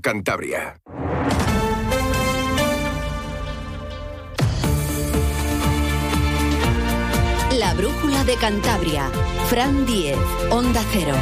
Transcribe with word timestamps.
Cantabria. 0.00 0.76
La 7.58 7.74
brújula 7.74 8.22
de 8.22 8.36
Cantabria. 8.36 9.10
Fran 9.48 9.84
Diez, 9.84 10.16
Onda 10.50 10.80
Cero. 10.92 11.14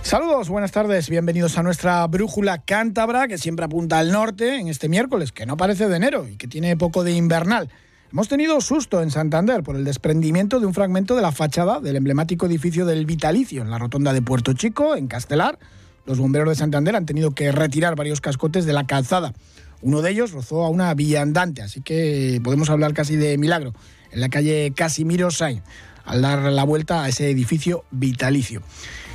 Saludos, 0.00 0.48
buenas 0.48 0.72
tardes, 0.72 1.10
bienvenidos 1.10 1.58
a 1.58 1.62
nuestra 1.62 2.06
brújula 2.06 2.62
cántabra 2.62 3.28
que 3.28 3.36
siempre 3.36 3.66
apunta 3.66 3.98
al 3.98 4.10
norte 4.12 4.56
en 4.56 4.68
este 4.68 4.88
miércoles, 4.88 5.30
que 5.30 5.44
no 5.44 5.58
parece 5.58 5.88
de 5.90 5.96
enero 5.96 6.26
y 6.26 6.36
que 6.36 6.48
tiene 6.48 6.74
poco 6.74 7.04
de 7.04 7.12
invernal. 7.12 7.70
Hemos 8.14 8.28
tenido 8.28 8.60
susto 8.60 9.02
en 9.02 9.10
Santander 9.10 9.64
por 9.64 9.74
el 9.74 9.82
desprendimiento 9.82 10.60
de 10.60 10.66
un 10.66 10.72
fragmento 10.72 11.16
de 11.16 11.22
la 11.22 11.32
fachada 11.32 11.80
del 11.80 11.96
emblemático 11.96 12.46
edificio 12.46 12.86
del 12.86 13.06
Vitalicio 13.06 13.60
en 13.60 13.70
la 13.70 13.78
rotonda 13.78 14.12
de 14.12 14.22
Puerto 14.22 14.52
Chico, 14.52 14.94
en 14.94 15.08
Castelar. 15.08 15.58
Los 16.06 16.20
bomberos 16.20 16.48
de 16.48 16.54
Santander 16.54 16.94
han 16.94 17.06
tenido 17.06 17.32
que 17.32 17.50
retirar 17.50 17.96
varios 17.96 18.20
cascotes 18.20 18.66
de 18.66 18.72
la 18.72 18.86
calzada. 18.86 19.34
Uno 19.82 20.00
de 20.00 20.12
ellos 20.12 20.30
rozó 20.30 20.64
a 20.64 20.68
una 20.68 20.90
andante, 20.90 21.62
así 21.62 21.80
que 21.80 22.40
podemos 22.44 22.70
hablar 22.70 22.94
casi 22.94 23.16
de 23.16 23.36
milagro, 23.36 23.74
en 24.12 24.20
la 24.20 24.28
calle 24.28 24.72
Casimiro 24.76 25.32
Sainz, 25.32 25.64
al 26.04 26.22
dar 26.22 26.52
la 26.52 26.62
vuelta 26.62 27.02
a 27.02 27.08
ese 27.08 27.28
edificio 27.28 27.82
vitalicio. 27.90 28.62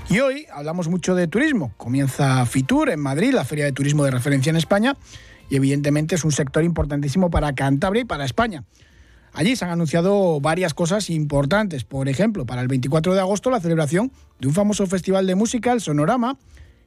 Y 0.09 0.19
hoy 0.19 0.45
hablamos 0.51 0.89
mucho 0.89 1.15
de 1.15 1.27
turismo. 1.27 1.71
Comienza 1.77 2.45
Fitur 2.45 2.89
en 2.89 2.99
Madrid, 2.99 3.31
la 3.31 3.45
feria 3.45 3.63
de 3.63 3.71
turismo 3.71 4.03
de 4.03 4.11
referencia 4.11 4.49
en 4.49 4.57
España, 4.57 4.97
y 5.49 5.55
evidentemente 5.55 6.15
es 6.15 6.25
un 6.25 6.33
sector 6.33 6.65
importantísimo 6.65 7.29
para 7.29 7.55
Cantabria 7.55 8.01
y 8.01 8.05
para 8.05 8.25
España. 8.25 8.65
Allí 9.33 9.55
se 9.55 9.65
han 9.65 9.71
anunciado 9.71 10.39
varias 10.41 10.73
cosas 10.73 11.09
importantes. 11.09 11.83
Por 11.83 12.09
ejemplo, 12.09 12.45
para 12.45 12.61
el 12.61 12.67
24 12.67 13.13
de 13.13 13.19
agosto 13.19 13.49
la 13.49 13.59
celebración 13.59 14.11
de 14.39 14.47
un 14.47 14.53
famoso 14.53 14.85
festival 14.87 15.27
de 15.27 15.35
música, 15.35 15.71
el 15.71 15.81
Sonorama, 15.81 16.37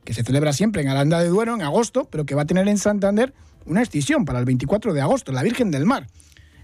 que 0.04 0.14
se 0.14 0.24
celebra 0.24 0.52
siempre 0.52 0.82
en 0.82 0.88
Aranda 0.88 1.20
de 1.20 1.28
Duero 1.28 1.54
en 1.54 1.62
agosto, 1.62 2.08
pero 2.10 2.26
que 2.26 2.34
va 2.34 2.42
a 2.42 2.46
tener 2.46 2.68
en 2.68 2.78
Santander 2.78 3.32
una 3.66 3.80
extinción 3.80 4.24
para 4.24 4.38
el 4.38 4.44
24 4.44 4.92
de 4.92 5.00
agosto, 5.00 5.32
la 5.32 5.42
Virgen 5.42 5.70
del 5.70 5.86
Mar. 5.86 6.08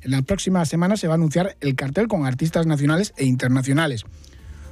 En 0.02 0.10
la 0.10 0.22
próxima 0.22 0.64
semana 0.64 0.96
se 0.96 1.08
va 1.08 1.14
a 1.14 1.16
anunciar 1.16 1.56
el 1.60 1.74
cartel 1.74 2.08
con 2.08 2.26
artistas 2.26 2.66
nacionales 2.66 3.14
e 3.16 3.24
internacionales. 3.24 4.04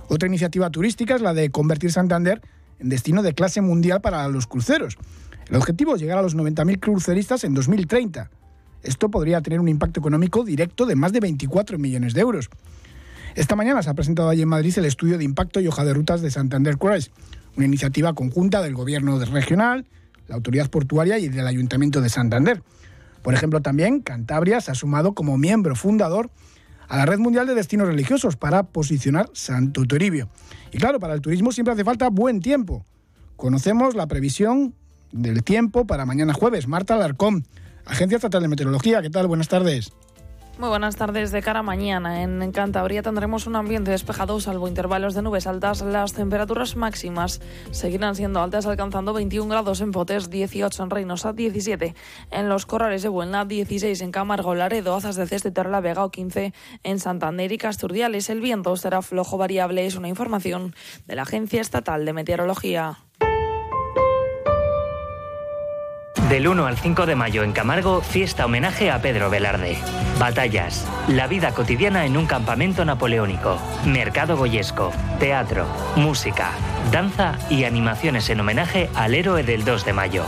Otra 0.09 0.29
iniciativa 0.29 0.71
turística 0.71 1.15
es 1.15 1.21
la 1.21 1.35
de 1.35 1.51
convertir 1.51 1.93
Santander 1.93 2.41
en 2.79 2.89
destino 2.89 3.23
de 3.23 3.35
clase 3.35 3.61
mundial 3.61 4.01
para 4.01 4.29
los 4.29 4.47
cruceros. 4.47 4.99
El 5.49 5.57
objetivo 5.57 5.95
es 5.95 6.01
llegar 6.01 6.19
a 6.19 6.23
los 6.23 6.37
90.000 6.37 6.81
cruceristas 6.81 7.45
en 7.45 7.55
2030. 7.55 8.31
Esto 8.87 9.11
podría 9.11 9.41
tener 9.41 9.59
un 9.59 9.69
impacto 9.69 9.99
económico 9.99 10.45
directo 10.45 10.87
de 10.87 10.95
más 10.95 11.13
de 11.13 11.19
24 11.21 11.77
millones 11.79 12.15
de 12.15 12.21
euros. 12.21 12.49
Esta 13.35 13.57
mañana 13.57 13.83
se 13.83 13.91
ha 13.91 13.95
presentado 13.95 14.29
allí 14.29 14.43
en 14.43 14.49
Madrid 14.49 14.73
el 14.79 14.85
estudio 14.85 15.19
de 15.19 15.25
impacto 15.25 15.61
y 15.61 15.67
hoja 15.67 15.85
de 15.85 15.93
rutas 15.93 16.23
de 16.23 16.31
Santander 16.31 16.79
Cruise, 16.79 17.11
una 17.57 17.67
iniciativa 17.67 18.15
conjunta 18.15 18.63
del 18.63 18.75
Gobierno 18.75 19.19
regional, 19.25 19.87
la 20.29 20.37
Autoridad 20.37 20.71
Portuaria 20.71 21.19
y 21.19 21.29
del 21.29 21.47
Ayuntamiento 21.47 22.01
de 22.01 22.09
Santander. 22.09 22.63
Por 23.23 23.35
ejemplo, 23.35 23.61
también 23.61 24.01
Cantabria 24.01 24.61
se 24.61 24.71
ha 24.71 24.75
sumado 24.77 25.15
como 25.15 25.37
miembro 25.37 25.75
fundador 25.75 26.31
a 26.89 26.97
la 26.97 27.07
Red 27.07 27.19
Mundial 27.19 27.49
de 27.49 27.55
Destinos 27.55 27.89
Religiosos 27.89 28.37
para 28.37 28.63
posicionar 28.63 29.29
Santo 29.33 29.85
Toribio. 29.85 30.29
Y 30.73 30.79
claro, 30.79 31.01
para 31.01 31.15
el 31.15 31.21
turismo 31.21 31.51
siempre 31.51 31.75
hace 31.75 31.83
falta 31.83 32.09
buen 32.09 32.41
tiempo. 32.41 32.87
Conocemos 33.35 33.97
la 33.97 34.07
previsión 34.07 34.75
del 35.11 35.43
tiempo 35.43 35.87
para 35.87 36.07
mañana 36.07 36.33
jueves. 36.33 36.69
Marta 36.69 36.95
Alarcón, 36.95 37.45
Agencia 37.87 38.17
Estatal 38.17 38.43
de 38.43 38.49
Meteorología, 38.49 39.01
¿qué 39.01 39.11
tal? 39.11 39.27
Buenas 39.27 39.49
tardes. 39.49 39.93
Muy 40.59 40.71
buenas 40.71 40.97
tardes. 40.97 41.33
De 41.33 41.43
cara 41.43 41.61
a 41.61 41.63
mañana, 41.63 42.23
en 42.23 42.51
Cantabria 42.51 43.03
tendremos 43.03 43.47
un 43.47 43.57
ambiente 43.57 43.91
despejado, 43.91 44.41
salvo 44.41 44.69
intervalos 44.69 45.15
de 45.15 45.21
nubes 45.21 45.47
altas. 45.47 45.83
Las 45.83 46.15
temperaturas 46.15 46.77
máximas 46.77 47.43
seguirán 47.73 48.15
siendo 48.15 48.41
altas, 48.41 48.65
alcanzando 48.65 49.13
21 49.13 49.51
grados 49.51 49.83
en 49.83 49.93
Potes, 49.93 50.31
18 50.31 50.83
en 50.83 50.91
Reynosa, 50.91 51.35
17 51.35 51.95
en 52.31 52.49
los 52.49 52.65
Corrales 52.65 53.03
de 53.03 53.11
Buena, 53.11 53.45
16 53.45 54.01
en 54.01 54.13
Camargo, 54.13 54.55
Laredo, 54.55 54.97
Azas 54.97 55.17
de 55.17 55.27
Ceste, 55.27 55.53
La 55.53 55.83
Vega 55.83 56.07
o 56.07 56.11
15 56.11 56.55
en 56.85 57.01
Santander 57.01 57.53
y 57.53 57.59
Casturdiales. 57.59 58.31
El 58.31 58.41
viento 58.41 58.75
será 58.79 59.03
flojo 59.03 59.37
variable, 59.37 59.85
es 59.85 59.97
una 59.97 60.09
información 60.09 60.75
de 61.07 61.17
la 61.17 61.23
Agencia 61.23 61.61
Estatal 61.61 62.07
de 62.07 62.15
Meteorología. 62.15 62.97
Del 66.29 66.49
1 66.49 66.67
al 66.67 66.77
5 66.77 67.07
de 67.07 67.15
mayo 67.15 67.45
en 67.45 67.53
Camargo, 67.53 68.01
fiesta 68.01 68.47
homenaje 68.47 68.91
a 68.91 69.01
Pedro 69.01 69.31
Velarde. 69.31 69.79
Batallas, 70.19 70.85
la 71.07 71.29
vida 71.29 71.53
cotidiana 71.53 72.05
en 72.05 72.17
un 72.17 72.27
campamento 72.27 72.85
napoleónico, 72.85 73.61
mercado 73.87 74.37
goyesco, 74.37 74.91
teatro, 75.21 75.67
música, 75.95 76.51
danza 76.91 77.39
y 77.49 77.63
animaciones 77.63 78.29
en 78.29 78.41
homenaje 78.41 78.91
al 78.97 79.15
héroe 79.15 79.45
del 79.45 79.65
2 79.65 79.85
de 79.85 79.93
mayo. 79.93 80.25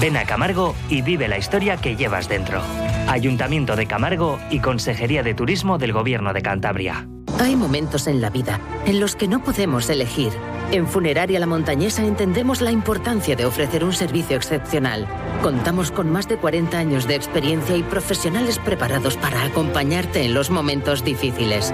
Ven 0.00 0.16
a 0.16 0.24
Camargo 0.24 0.74
y 0.88 1.02
vive 1.02 1.28
la 1.28 1.36
historia 1.36 1.76
que 1.76 1.94
llevas 1.94 2.26
dentro. 2.26 2.62
Ayuntamiento 3.06 3.76
de 3.76 3.84
Camargo 3.84 4.38
y 4.48 4.60
Consejería 4.60 5.22
de 5.22 5.34
Turismo 5.34 5.76
del 5.76 5.92
Gobierno 5.92 6.32
de 6.32 6.40
Cantabria. 6.40 7.06
Hay 7.38 7.54
momentos 7.54 8.06
en 8.06 8.22
la 8.22 8.30
vida 8.30 8.60
en 8.86 8.98
los 8.98 9.14
que 9.14 9.28
no 9.28 9.44
podemos 9.44 9.90
elegir. 9.90 10.32
En 10.72 10.86
Funeraria 10.86 11.38
La 11.38 11.46
Montañesa 11.46 12.02
entendemos 12.02 12.62
la 12.62 12.70
importancia 12.70 13.36
de 13.36 13.44
ofrecer 13.44 13.84
un 13.84 13.92
servicio 13.92 14.36
excepcional. 14.36 15.06
Contamos 15.44 15.90
con 15.90 16.08
más 16.08 16.26
de 16.26 16.38
40 16.38 16.78
años 16.78 17.06
de 17.06 17.16
experiencia 17.16 17.76
y 17.76 17.82
profesionales 17.82 18.58
preparados 18.58 19.18
para 19.18 19.44
acompañarte 19.44 20.24
en 20.24 20.32
los 20.32 20.48
momentos 20.48 21.04
difíciles. 21.04 21.70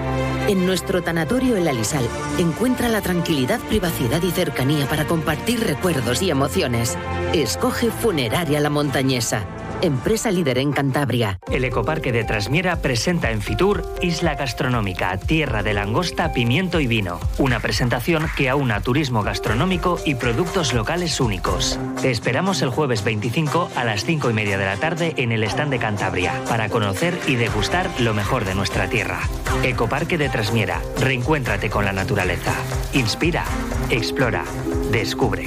En 0.48 0.66
nuestro 0.66 1.02
tanatorio 1.02 1.56
El 1.56 1.68
Alisal 1.68 2.04
encuentra 2.40 2.88
la 2.88 3.00
tranquilidad, 3.00 3.60
privacidad 3.60 4.24
y 4.24 4.32
cercanía 4.32 4.88
para 4.88 5.06
compartir 5.06 5.60
recuerdos 5.60 6.20
y 6.20 6.30
emociones. 6.32 6.98
Escoge 7.32 7.92
Funeraria 7.92 8.58
La 8.58 8.70
Montañesa 8.70 9.46
empresa 9.82 10.30
líder 10.30 10.58
en 10.58 10.72
Cantabria. 10.72 11.38
El 11.50 11.64
Ecoparque 11.64 12.12
de 12.12 12.24
Trasmiera 12.24 12.76
presenta 12.76 13.30
en 13.30 13.42
Fitur 13.42 13.84
Isla 14.02 14.34
Gastronómica, 14.34 15.16
Tierra 15.18 15.62
de 15.62 15.74
Langosta, 15.74 16.32
Pimiento 16.32 16.80
y 16.80 16.86
Vino. 16.86 17.20
Una 17.38 17.60
presentación 17.60 18.26
que 18.36 18.48
aúna 18.48 18.80
turismo 18.80 19.22
gastronómico 19.22 19.98
y 20.04 20.14
productos 20.14 20.74
locales 20.74 21.20
únicos. 21.20 21.78
Te 22.00 22.10
esperamos 22.10 22.62
el 22.62 22.70
jueves 22.70 23.04
25 23.04 23.70
a 23.74 23.84
las 23.84 24.04
5 24.04 24.30
y 24.30 24.34
media 24.34 24.58
de 24.58 24.66
la 24.66 24.76
tarde 24.76 25.14
en 25.16 25.32
el 25.32 25.44
stand 25.44 25.70
de 25.70 25.78
Cantabria 25.78 26.34
para 26.48 26.68
conocer 26.68 27.18
y 27.26 27.36
degustar 27.36 27.88
lo 27.98 28.14
mejor 28.14 28.44
de 28.44 28.54
nuestra 28.54 28.88
tierra. 28.88 29.20
Ecoparque 29.62 30.18
de 30.18 30.28
Trasmiera, 30.28 30.80
reencuéntrate 30.98 31.70
con 31.70 31.84
la 31.84 31.92
naturaleza. 31.92 32.54
Inspira, 32.92 33.44
explora, 33.90 34.44
descubre. 34.90 35.46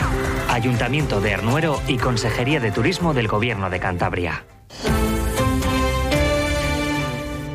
Ayuntamiento 0.53 1.19
de 1.19 1.33
Arnuero 1.33 1.81
y 1.87 1.97
Consejería 1.97 2.59
de 2.59 2.69
Turismo 2.69 3.15
del 3.15 3.27
Gobierno 3.27 3.71
de 3.71 3.79
Cantabria. 3.79 4.45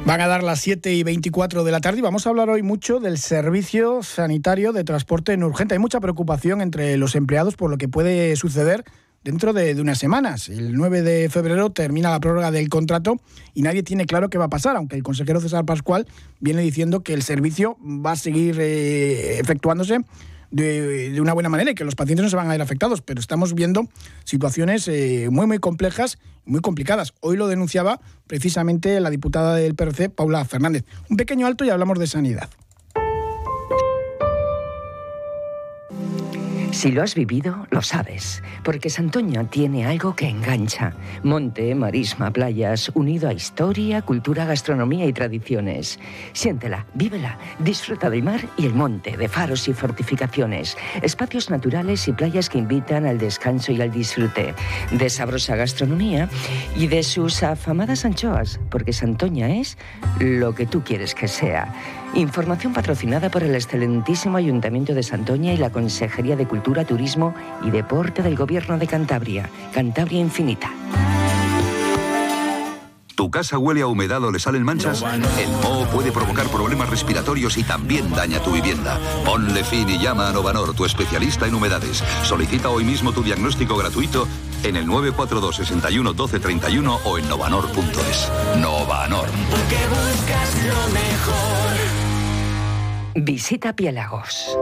Van 0.04 0.20
a 0.20 0.26
dar 0.26 0.42
las 0.42 0.58
7 0.58 0.92
y 0.92 1.04
24 1.04 1.62
de 1.62 1.70
la 1.70 1.80
tarde 1.80 2.00
y 2.00 2.02
vamos 2.02 2.26
a 2.26 2.30
hablar 2.30 2.50
hoy 2.50 2.64
mucho 2.64 2.98
del 2.98 3.18
servicio 3.18 4.02
sanitario 4.02 4.72
de 4.72 4.82
transporte 4.82 5.32
en 5.32 5.44
urgente. 5.44 5.74
Hay 5.74 5.78
mucha 5.78 6.00
preocupación 6.00 6.60
entre 6.60 6.96
los 6.96 7.14
empleados 7.14 7.54
por 7.54 7.70
lo 7.70 7.78
que 7.78 7.86
puede 7.86 8.34
suceder 8.34 8.82
dentro 9.22 9.52
de, 9.52 9.80
unas 9.80 9.98
semanas. 9.98 10.48
El 10.48 10.74
9 10.74 11.02
de 11.02 11.28
febrero 11.28 11.70
termina 11.70 12.10
la 12.10 12.18
prórroga 12.18 12.50
del 12.50 12.68
contrato 12.68 13.20
y 13.54 13.62
nadie 13.62 13.84
tiene 13.84 14.06
claro 14.06 14.28
qué 14.28 14.38
va 14.38 14.46
a 14.46 14.50
pasar, 14.50 14.74
aunque 14.74 14.96
el 14.96 15.04
consejero 15.04 15.40
César 15.40 15.64
Pascual 15.64 16.08
viene 16.40 16.62
diciendo 16.62 17.04
que 17.04 17.14
el 17.14 17.22
servicio 17.22 17.76
va 17.80 18.12
a 18.12 18.16
seguir 18.16 18.56
eh, 18.58 19.38
efectuándose 19.38 20.00
de, 20.50 21.20
una 21.20 21.32
buena 21.32 21.48
manera 21.48 21.70
y 21.70 21.74
que 21.74 21.84
los 21.84 21.94
pacientes 21.94 22.24
no 22.24 22.30
se 22.30 22.36
van 22.36 22.46
a 22.46 22.52
ver 22.52 22.62
afectados, 22.62 23.02
pero 23.02 23.20
estamos 23.20 23.54
viendo 23.54 23.88
situaciones 24.24 24.88
eh, 24.88 25.28
muy, 25.30 25.46
muy 25.46 25.58
complejas, 25.58 26.18
muy 26.44 26.60
complicadas. 26.60 27.14
Hoy 27.20 27.36
lo 27.36 27.48
denunciaba 27.48 28.00
precisamente 28.26 29.00
la 29.00 29.10
diputada 29.10 29.54
del 29.54 29.74
PRC, 29.74 30.10
Paula 30.10 30.44
Fernández. 30.44 30.84
Un 31.10 31.16
pequeño 31.16 31.46
alto 31.46 31.64
y 31.64 31.70
hablamos 31.70 31.98
de 31.98 32.06
sanidad. 32.06 32.48
Si 36.70 36.92
lo 36.92 37.02
has 37.02 37.14
vivido, 37.14 37.66
lo 37.70 37.82
sabes, 37.82 38.42
porque 38.62 38.88
Santoña 38.88 39.42
tiene 39.44 39.86
algo 39.86 40.14
que 40.14 40.28
engancha. 40.28 40.92
Monte, 41.24 41.74
marisma, 41.74 42.30
playas, 42.30 42.90
unido 42.94 43.28
a 43.28 43.32
historia, 43.32 44.02
cultura, 44.02 44.44
gastronomía 44.44 45.06
y 45.06 45.12
tradiciones. 45.12 45.98
Siéntela, 46.32 46.86
vívela, 46.94 47.38
disfruta 47.58 48.10
del 48.10 48.22
mar 48.22 48.40
y 48.56 48.66
el 48.66 48.74
monte, 48.74 49.16
de 49.16 49.28
faros 49.28 49.66
y 49.66 49.72
fortificaciones, 49.72 50.76
espacios 51.02 51.50
naturales 51.50 52.06
y 52.06 52.12
playas 52.12 52.48
que 52.48 52.58
invitan 52.58 53.06
al 53.06 53.18
descanso 53.18 53.72
y 53.72 53.80
al 53.80 53.90
disfrute, 53.90 54.54
de 54.92 55.10
sabrosa 55.10 55.56
gastronomía 55.56 56.28
y 56.76 56.86
de 56.86 57.02
sus 57.02 57.42
afamadas 57.42 58.04
anchoas, 58.04 58.60
porque 58.70 58.92
Santoña 58.92 59.48
es 59.56 59.78
lo 60.20 60.54
que 60.54 60.66
tú 60.66 60.84
quieres 60.84 61.14
que 61.14 61.28
sea. 61.28 61.74
Información 62.14 62.72
patrocinada 62.72 63.30
por 63.30 63.42
el 63.42 63.54
excelentísimo 63.54 64.36
Ayuntamiento 64.36 64.94
de 64.94 65.02
Santoña 65.02 65.52
y 65.52 65.56
la 65.56 65.70
Consejería 65.70 66.36
de 66.36 66.46
Cultura, 66.46 66.84
Turismo 66.84 67.34
y 67.62 67.70
Deporte 67.70 68.22
del 68.22 68.36
Gobierno 68.36 68.78
de 68.78 68.86
Cantabria. 68.86 69.50
Cantabria 69.72 70.20
Infinita. 70.20 70.70
¿Tu 73.18 73.32
casa 73.32 73.58
huele 73.58 73.82
a 73.82 73.88
humedad 73.88 74.22
o 74.22 74.30
le 74.30 74.38
salen 74.38 74.62
manchas? 74.62 75.02
El 75.02 75.50
moho 75.60 75.84
puede 75.86 76.12
provocar 76.12 76.46
problemas 76.46 76.88
respiratorios 76.88 77.58
y 77.58 77.64
también 77.64 78.08
daña 78.12 78.40
tu 78.40 78.52
vivienda. 78.52 78.96
Ponle 79.24 79.64
fin 79.64 79.90
y 79.90 79.98
llama 79.98 80.28
a 80.28 80.32
Novanor, 80.32 80.72
tu 80.74 80.84
especialista 80.84 81.48
en 81.48 81.56
humedades. 81.56 82.04
Solicita 82.22 82.70
hoy 82.70 82.84
mismo 82.84 83.12
tu 83.12 83.24
diagnóstico 83.24 83.76
gratuito 83.76 84.28
en 84.62 84.76
el 84.76 84.86
942 84.86 85.56
61 85.56 86.12
12 86.12 86.38
31 86.38 87.00
o 87.04 87.18
en 87.18 87.28
novanor.es. 87.28 88.30
Novanor. 88.60 89.26
Porque 89.50 89.76
buscas 89.88 90.54
lo 90.64 90.92
mejor. 90.92 91.77
Visita 93.20 93.72
Piélagos 93.72 94.56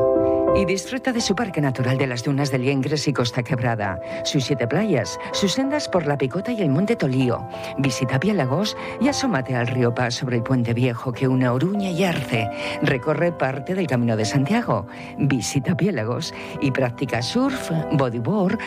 y 0.56 0.64
disfruta 0.64 1.12
de 1.12 1.20
su 1.20 1.34
parque 1.34 1.60
natural 1.60 1.98
de 1.98 2.06
las 2.06 2.24
dunas 2.24 2.50
de 2.50 2.58
Liengres 2.58 3.06
y 3.08 3.12
Costa 3.12 3.42
Quebrada, 3.42 4.00
sus 4.24 4.44
siete 4.44 4.66
playas, 4.66 5.18
sus 5.32 5.52
sendas 5.52 5.86
por 5.86 6.06
la 6.06 6.16
Picota 6.16 6.50
y 6.50 6.62
el 6.62 6.70
Monte 6.70 6.96
Tolío. 6.96 7.46
Visita 7.76 8.18
Piélagos 8.18 8.74
y 8.98 9.08
asómate 9.08 9.54
al 9.54 9.66
río 9.66 9.94
Paz 9.94 10.14
sobre 10.14 10.36
el 10.36 10.42
puente 10.42 10.72
viejo 10.72 11.12
que 11.12 11.28
une 11.28 11.46
Oruña 11.46 11.90
y 11.90 12.04
Arce. 12.04 12.48
Recorre 12.82 13.32
parte 13.32 13.74
del 13.74 13.86
Camino 13.86 14.16
de 14.16 14.24
Santiago. 14.24 14.86
Visita 15.18 15.76
Piélagos 15.76 16.32
y 16.62 16.70
practica 16.70 17.20
surf, 17.20 17.70
bodyboard, 17.92 18.58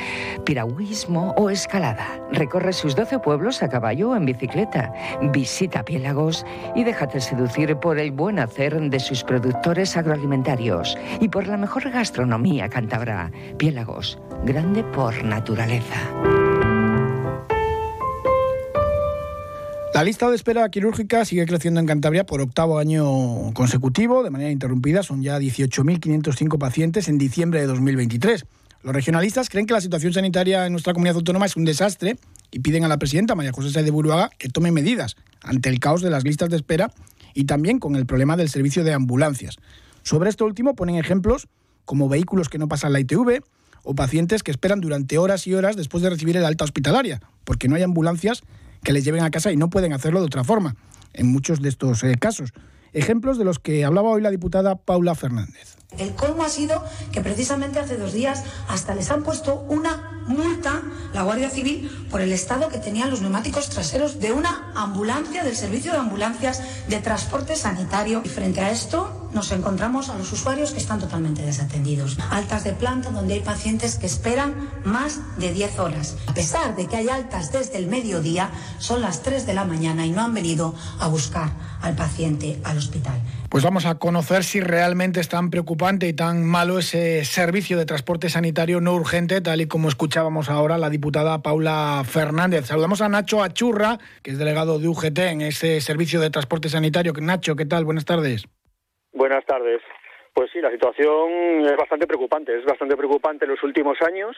piragüismo 0.45 1.33
o 1.37 1.49
escalada. 1.49 2.21
Recorre 2.31 2.73
sus 2.73 2.95
12 2.95 3.17
pueblos 3.19 3.63
a 3.63 3.69
caballo 3.69 4.11
o 4.11 4.15
en 4.15 4.25
bicicleta. 4.25 4.93
Visita 5.33 5.83
Piélagos 5.83 6.45
y 6.75 6.83
déjate 6.83 7.19
seducir 7.19 7.75
por 7.77 7.97
el 7.97 8.11
buen 8.11 8.37
hacer 8.37 8.79
de 8.79 8.99
sus 8.99 9.23
productores 9.23 9.97
agroalimentarios 9.97 10.95
y 11.19 11.29
por 11.29 11.47
la 11.47 11.57
mejor 11.57 11.78
gastronomía 11.85 12.69
cántabra. 12.69 13.31
Piélagos, 13.57 14.19
grande 14.45 14.83
por 14.83 15.23
naturaleza. 15.23 15.95
La 19.93 20.03
lista 20.05 20.29
de 20.29 20.35
espera 20.37 20.69
quirúrgica 20.69 21.25
sigue 21.25 21.45
creciendo 21.45 21.79
en 21.81 21.85
Cantabria 21.85 22.25
por 22.25 22.39
octavo 22.39 22.79
año 22.79 23.53
consecutivo, 23.53 24.23
de 24.23 24.29
manera 24.29 24.49
interrumpida. 24.49 25.03
Son 25.03 25.21
ya 25.21 25.37
18.505 25.39 26.57
pacientes 26.57 27.09
en 27.09 27.17
diciembre 27.17 27.59
de 27.59 27.67
2023. 27.67 28.45
Los 28.81 28.95
regionalistas 28.95 29.49
creen 29.49 29.65
que 29.65 29.73
la 29.73 29.81
situación 29.81 30.13
sanitaria 30.13 30.65
en 30.65 30.71
nuestra 30.71 30.93
comunidad 30.93 31.17
autónoma 31.17 31.47
es 31.47 31.57
un 31.57 31.65
desastre 31.65 32.15
y 32.49 32.59
piden 32.59 32.85
a 32.85 32.87
la 32.87 32.97
presidenta 32.97 33.35
María 33.35 33.51
José 33.51 33.71
Sáez 33.71 33.83
de 33.83 33.91
Buruaga 33.91 34.29
que 34.37 34.47
tome 34.47 34.71
medidas 34.71 35.17
ante 35.41 35.67
el 35.67 35.81
caos 35.81 36.01
de 36.01 36.09
las 36.09 36.23
listas 36.23 36.49
de 36.49 36.55
espera 36.55 36.93
y 37.33 37.43
también 37.43 37.79
con 37.79 37.97
el 37.97 38.05
problema 38.05 38.37
del 38.37 38.47
servicio 38.47 38.85
de 38.85 38.93
ambulancias. 38.93 39.57
Sobre 40.03 40.29
esto 40.29 40.45
último 40.45 40.75
ponen 40.75 40.95
ejemplos 40.95 41.49
como 41.85 42.09
vehículos 42.09 42.49
que 42.49 42.57
no 42.57 42.67
pasan 42.67 42.93
la 42.93 42.99
ITV 42.99 43.41
o 43.83 43.95
pacientes 43.95 44.43
que 44.43 44.51
esperan 44.51 44.81
durante 44.81 45.17
horas 45.17 45.47
y 45.47 45.53
horas 45.53 45.75
después 45.75 46.03
de 46.03 46.09
recibir 46.09 46.37
el 46.37 46.45
alta 46.45 46.63
hospitalaria, 46.63 47.21
porque 47.43 47.67
no 47.67 47.75
hay 47.75 47.83
ambulancias 47.83 48.43
que 48.83 48.93
les 48.93 49.03
lleven 49.03 49.23
a 49.23 49.31
casa 49.31 49.51
y 49.51 49.57
no 49.57 49.69
pueden 49.69 49.93
hacerlo 49.93 50.19
de 50.19 50.27
otra 50.27 50.43
forma, 50.43 50.75
en 51.13 51.27
muchos 51.27 51.61
de 51.61 51.69
estos 51.69 52.03
eh, 52.03 52.15
casos. 52.19 52.53
Ejemplos 52.93 53.37
de 53.37 53.45
los 53.45 53.59
que 53.59 53.85
hablaba 53.85 54.09
hoy 54.09 54.21
la 54.21 54.31
diputada 54.31 54.75
Paula 54.75 55.15
Fernández. 55.15 55.78
El 55.97 56.13
colmo 56.13 56.43
ha 56.43 56.49
sido 56.49 56.83
que 57.11 57.21
precisamente 57.21 57.79
hace 57.79 57.97
dos 57.97 58.13
días 58.13 58.43
hasta 58.67 58.93
les 58.93 59.09
han 59.09 59.23
puesto 59.23 59.65
una 59.69 60.21
multa, 60.27 60.83
la 61.13 61.23
Guardia 61.23 61.49
Civil, 61.49 62.07
por 62.11 62.21
el 62.21 62.31
estado 62.31 62.69
que 62.69 62.77
tenían 62.77 63.09
los 63.09 63.21
neumáticos 63.21 63.69
traseros 63.69 64.19
de 64.19 64.31
una 64.31 64.71
ambulancia, 64.75 65.43
del 65.43 65.55
servicio 65.55 65.91
de 65.91 65.97
ambulancias 65.97 66.61
de 66.87 66.99
transporte 66.99 67.55
sanitario. 67.55 68.21
Y 68.23 68.29
frente 68.29 68.61
a 68.61 68.69
esto 68.69 69.29
nos 69.33 69.51
encontramos 69.51 70.09
a 70.09 70.17
los 70.17 70.31
usuarios 70.31 70.71
que 70.71 70.77
están 70.77 70.99
totalmente 70.99 71.41
desatendidos. 71.41 72.17
Altas 72.29 72.63
de 72.63 72.73
planta 72.73 73.09
donde 73.09 73.33
hay 73.33 73.39
pacientes 73.41 73.95
que 73.95 74.05
esperan 74.05 74.69
más 74.85 75.19
de 75.37 75.51
10 75.51 75.79
horas. 75.79 76.15
A 76.27 76.33
pesar 76.33 76.75
de 76.75 76.85
que 76.85 76.97
hay 76.97 77.09
altas 77.09 77.51
desde 77.51 77.77
el 77.77 77.87
mediodía, 77.87 78.51
son 78.77 79.01
las 79.01 79.23
3 79.23 79.47
de 79.47 79.53
la 79.53 79.65
mañana 79.65 80.05
y 80.05 80.11
no 80.11 80.21
han 80.21 80.33
venido 80.33 80.75
a 80.99 81.07
buscar 81.07 81.51
al 81.81 81.95
paciente 81.95 82.59
al 82.63 82.77
hospital. 82.77 83.19
Pues 83.49 83.63
vamos 83.63 83.85
a 83.85 83.95
conocer 83.95 84.43
si 84.43 84.59
realmente 84.59 85.19
es 85.19 85.27
tan 85.27 85.49
y 85.79 86.13
tan 86.13 86.43
malo 86.43 86.77
ese 86.79 87.23
servicio 87.23 87.77
de 87.77 87.85
transporte 87.85 88.27
sanitario 88.27 88.81
no 88.81 88.95
urgente, 88.95 89.39
tal 89.39 89.61
y 89.61 89.67
como 89.67 89.87
escuchábamos 89.87 90.49
ahora 90.49 90.77
la 90.77 90.89
diputada 90.89 91.41
Paula 91.41 92.03
Fernández. 92.03 92.65
Saludamos 92.65 93.01
a 93.01 93.07
Nacho 93.07 93.41
Achurra, 93.41 93.97
que 94.21 94.31
es 94.31 94.37
delegado 94.37 94.77
de 94.77 94.89
UGT 94.89 95.19
en 95.19 95.41
ese 95.41 95.79
servicio 95.79 96.19
de 96.19 96.31
transporte 96.31 96.67
sanitario. 96.67 97.13
Nacho, 97.21 97.55
¿qué 97.55 97.65
tal? 97.65 97.85
Buenas 97.85 98.03
tardes. 98.03 98.45
Buenas 99.13 99.45
tardes. 99.45 99.81
Pues 100.33 100.51
sí, 100.51 100.59
la 100.59 100.69
situación 100.69 101.65
es 101.65 101.77
bastante 101.77 102.07
preocupante. 102.07 102.59
Es 102.59 102.65
bastante 102.65 102.97
preocupante 102.97 103.45
en 103.45 103.51
los 103.51 103.63
últimos 103.63 103.97
años. 104.01 104.35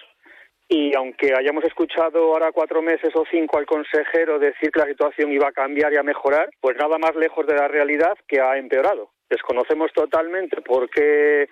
Y 0.70 0.96
aunque 0.96 1.34
hayamos 1.34 1.64
escuchado 1.64 2.34
ahora 2.34 2.52
cuatro 2.52 2.84
meses 2.84 3.10
o 3.16 3.24
cinco 3.32 3.58
al 3.58 3.66
consejero 3.66 4.38
decir 4.38 4.70
que 4.70 4.80
la 4.80 4.86
situación 4.86 5.32
iba 5.32 5.48
a 5.48 5.54
cambiar 5.54 5.92
y 5.92 5.98
a 5.98 6.04
mejorar, 6.04 6.52
pues 6.62 6.78
nada 6.78 7.00
más 7.00 7.16
lejos 7.16 7.48
de 7.48 7.56
la 7.56 7.68
realidad 7.68 8.14
que 8.28 8.40
ha 8.40 8.58
empeorado. 8.58 9.10
Desconocemos 9.31 9.94
totalmente 9.94 10.62
por 10.62 10.89
qué 10.89 11.48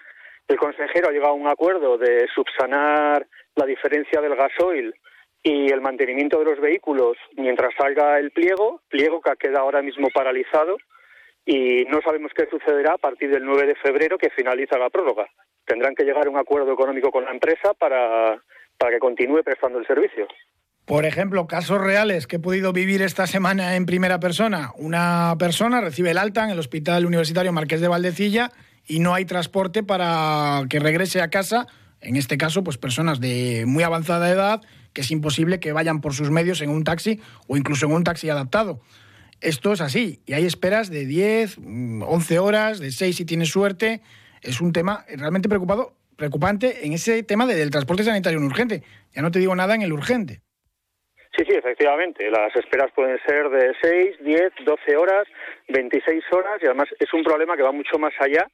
el 0.50 0.58
consejero 0.58 1.08
ha 1.08 1.12
llegado 1.12 1.32
a 1.32 1.38
un 1.38 1.48
acuerdo 1.48 1.98
de 1.98 2.28
subsanar 2.36 3.26
la 3.56 3.66
diferencia 3.66 4.20
del 4.20 4.36
gasoil 4.36 4.94
y 5.42 5.72
el 5.72 5.80
mantenimiento 5.80 6.38
de 6.40 6.44
los 6.44 6.60
vehículos 6.60 7.16
mientras 7.38 7.74
salga 7.78 8.20
el 8.20 8.32
pliego, 8.32 8.82
pliego 8.90 9.22
que 9.22 9.32
queda 9.40 9.62
ahora 9.62 9.82
mismo 9.82 10.10
paralizado 10.14 10.78
y 11.46 11.86
no 11.86 12.02
sabemos 12.02 12.34
qué 12.36 12.48
sucederá 12.52 12.96
a 12.96 12.98
partir 12.98 13.30
del 13.32 13.46
9 13.46 13.68
de 13.68 13.76
febrero 13.76 14.18
que 14.18 14.30
finaliza 14.30 14.78
la 14.78 14.90
prórroga. 14.90 15.30
Tendrán 15.66 15.96
que 15.96 16.04
llegar 16.04 16.28
a 16.28 16.30
un 16.30 16.38
acuerdo 16.38 16.74
económico 16.74 17.12
con 17.12 17.24
la 17.24 17.32
empresa 17.32 17.74
para 17.74 18.44
para 18.80 18.92
que 18.92 19.00
continúe 19.00 19.44
prestando 19.44 19.78
el 19.78 19.86
servicio. 19.86 20.28
Por 20.90 21.06
ejemplo, 21.06 21.46
casos 21.46 21.80
reales 21.80 22.26
que 22.26 22.38
he 22.38 22.40
podido 22.40 22.74
vivir 22.74 23.04
esta 23.04 23.28
semana 23.28 23.76
en 23.76 23.86
primera 23.86 24.20
persona. 24.20 24.72
Una 24.76 25.36
persona 25.38 25.82
recibe 25.82 26.10
el 26.10 26.18
alta 26.18 26.44
en 26.44 26.50
el 26.50 26.58
Hospital 26.58 27.06
Universitario 27.06 27.54
Marqués 27.54 27.80
de 27.80 27.88
Valdecilla 27.88 28.52
y 28.88 28.98
no 28.98 29.14
hay 29.14 29.26
transporte 29.26 29.84
para 29.84 30.64
que 30.68 30.80
regrese 30.80 31.22
a 31.22 31.30
casa. 31.30 31.68
En 32.02 32.16
este 32.16 32.40
caso, 32.40 32.64
pues 32.64 32.80
personas 32.80 33.20
de 33.20 33.66
muy 33.68 33.84
avanzada 33.84 34.32
edad, 34.32 34.64
que 34.94 35.02
es 35.02 35.12
imposible 35.12 35.60
que 35.60 35.74
vayan 35.74 36.02
por 36.02 36.16
sus 36.16 36.32
medios 36.32 36.60
en 36.62 36.72
un 36.72 36.84
taxi 36.84 37.22
o 37.46 37.56
incluso 37.56 37.86
en 37.86 37.92
un 37.92 38.04
taxi 38.04 38.28
adaptado. 38.32 38.82
Esto 39.42 39.74
es 39.74 39.82
así, 39.82 40.24
y 40.26 40.34
hay 40.34 40.48
esperas 40.48 40.90
de 40.90 41.06
10, 41.06 41.60
11 42.02 42.40
horas, 42.40 42.80
de 42.80 42.92
6 42.92 43.16
si 43.16 43.26
tienes 43.26 43.50
suerte. 43.50 44.02
Es 44.42 44.60
un 44.60 44.74
tema 44.74 45.06
realmente 45.08 45.50
preocupado 45.50 45.96
preocupante 46.16 46.88
en 46.88 46.94
ese 46.94 47.22
tema 47.22 47.46
del 47.46 47.70
transporte 47.70 48.04
sanitario 48.04 48.40
en 48.40 48.46
urgente. 48.46 48.82
Ya 49.14 49.22
no 49.22 49.30
te 49.30 49.38
digo 49.38 49.56
nada 49.56 49.76
en 49.76 49.84
el 49.84 49.94
urgente. 49.94 50.42
Sí, 51.36 51.46
sí, 51.48 51.56
efectivamente. 51.56 52.30
Las 52.32 52.56
esperas 52.56 52.92
pueden 52.92 53.20
ser 53.26 53.50
de 53.50 53.74
6, 53.82 54.18
10, 54.22 54.54
12 54.66 54.98
horas, 54.98 55.28
26 55.68 56.24
horas 56.32 56.62
y 56.62 56.66
además 56.66 56.90
es 57.00 57.14
un 57.14 57.24
problema 57.24 57.56
que 57.56 57.64
va 57.64 57.72
mucho 57.72 58.00
más 58.00 58.14
allá 58.20 58.50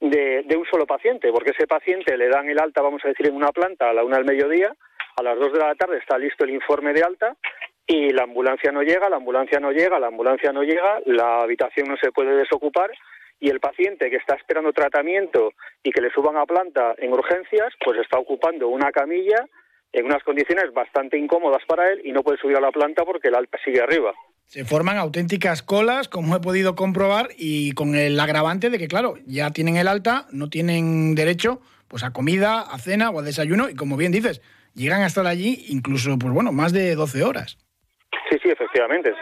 de, 0.00 0.56
un 0.56 0.66
solo 0.66 0.86
paciente, 0.86 1.30
porque 1.30 1.50
ese 1.50 1.66
paciente 1.66 2.16
le 2.16 2.28
dan 2.28 2.48
el 2.48 2.58
alta, 2.58 2.82
vamos 2.82 3.04
a 3.04 3.08
decir, 3.08 3.26
en 3.26 3.36
una 3.36 3.52
planta 3.52 3.90
a 3.90 3.92
la 3.92 4.04
una 4.04 4.16
del 4.16 4.26
mediodía, 4.26 4.74
a 5.16 5.22
las 5.22 5.38
2 5.38 5.52
de 5.52 5.58
la 5.58 5.74
tarde 5.74 5.98
está 5.98 6.18
listo 6.18 6.44
el 6.44 6.50
informe 6.50 6.92
de 6.92 7.02
alta 7.02 7.36
y 7.86 8.10
la 8.10 8.22
ambulancia 8.22 8.72
no 8.72 8.82
llega, 8.82 9.10
la 9.10 9.16
ambulancia 9.16 9.60
no 9.60 9.72
llega, 9.72 9.98
la 9.98 10.06
ambulancia 10.06 10.52
no 10.52 10.62
llega, 10.62 11.00
la 11.06 11.42
habitación 11.42 11.88
no 11.88 11.96
se 11.96 12.12
puede 12.12 12.34
desocupar 12.36 12.90
y 13.40 13.50
el 13.50 13.60
paciente 13.60 14.10
que 14.10 14.16
está 14.16 14.36
esperando 14.36 14.72
tratamiento 14.72 15.52
y 15.82 15.90
que 15.90 16.00
le 16.00 16.10
suban 16.10 16.36
a 16.36 16.46
planta 16.46 16.94
en 16.98 17.12
urgencias, 17.12 17.72
pues 17.84 17.98
está 17.98 18.18
ocupando 18.18 18.68
una 18.68 18.92
camilla 18.92 19.46
en 19.92 20.06
unas 20.06 20.22
condiciones 20.22 20.72
bastante 20.72 21.18
incómodas 21.18 21.62
para 21.66 21.90
él 21.92 22.00
y 22.04 22.12
no 22.12 22.22
puede 22.22 22.38
subir 22.38 22.56
a 22.56 22.60
la 22.60 22.70
planta 22.70 23.04
porque 23.04 23.28
el 23.28 23.34
alta 23.34 23.58
sigue 23.64 23.80
arriba. 23.80 24.12
Se 24.46 24.64
forman 24.64 24.98
auténticas 24.98 25.62
colas, 25.62 26.08
como 26.08 26.34
he 26.34 26.40
podido 26.40 26.74
comprobar, 26.74 27.28
y 27.36 27.72
con 27.72 27.94
el 27.94 28.18
agravante 28.18 28.68
de 28.68 28.78
que, 28.78 28.88
claro, 28.88 29.14
ya 29.26 29.50
tienen 29.52 29.76
el 29.76 29.86
alta, 29.86 30.26
no 30.32 30.48
tienen 30.48 31.14
derecho 31.14 31.60
pues 31.86 32.04
a 32.04 32.12
comida, 32.12 32.60
a 32.60 32.78
cena 32.78 33.10
o 33.10 33.18
a 33.18 33.22
desayuno, 33.22 33.68
y 33.68 33.74
como 33.74 33.96
bien 33.96 34.12
dices, 34.12 34.40
llegan 34.74 35.02
a 35.02 35.06
estar 35.06 35.26
allí 35.26 35.66
incluso, 35.68 36.16
pues 36.18 36.32
bueno, 36.32 36.52
más 36.52 36.72
de 36.72 36.94
12 36.94 37.24
horas. 37.24 37.58
Sí, 38.30 38.38
sí, 38.42 38.48
efectivamente. 38.48 39.12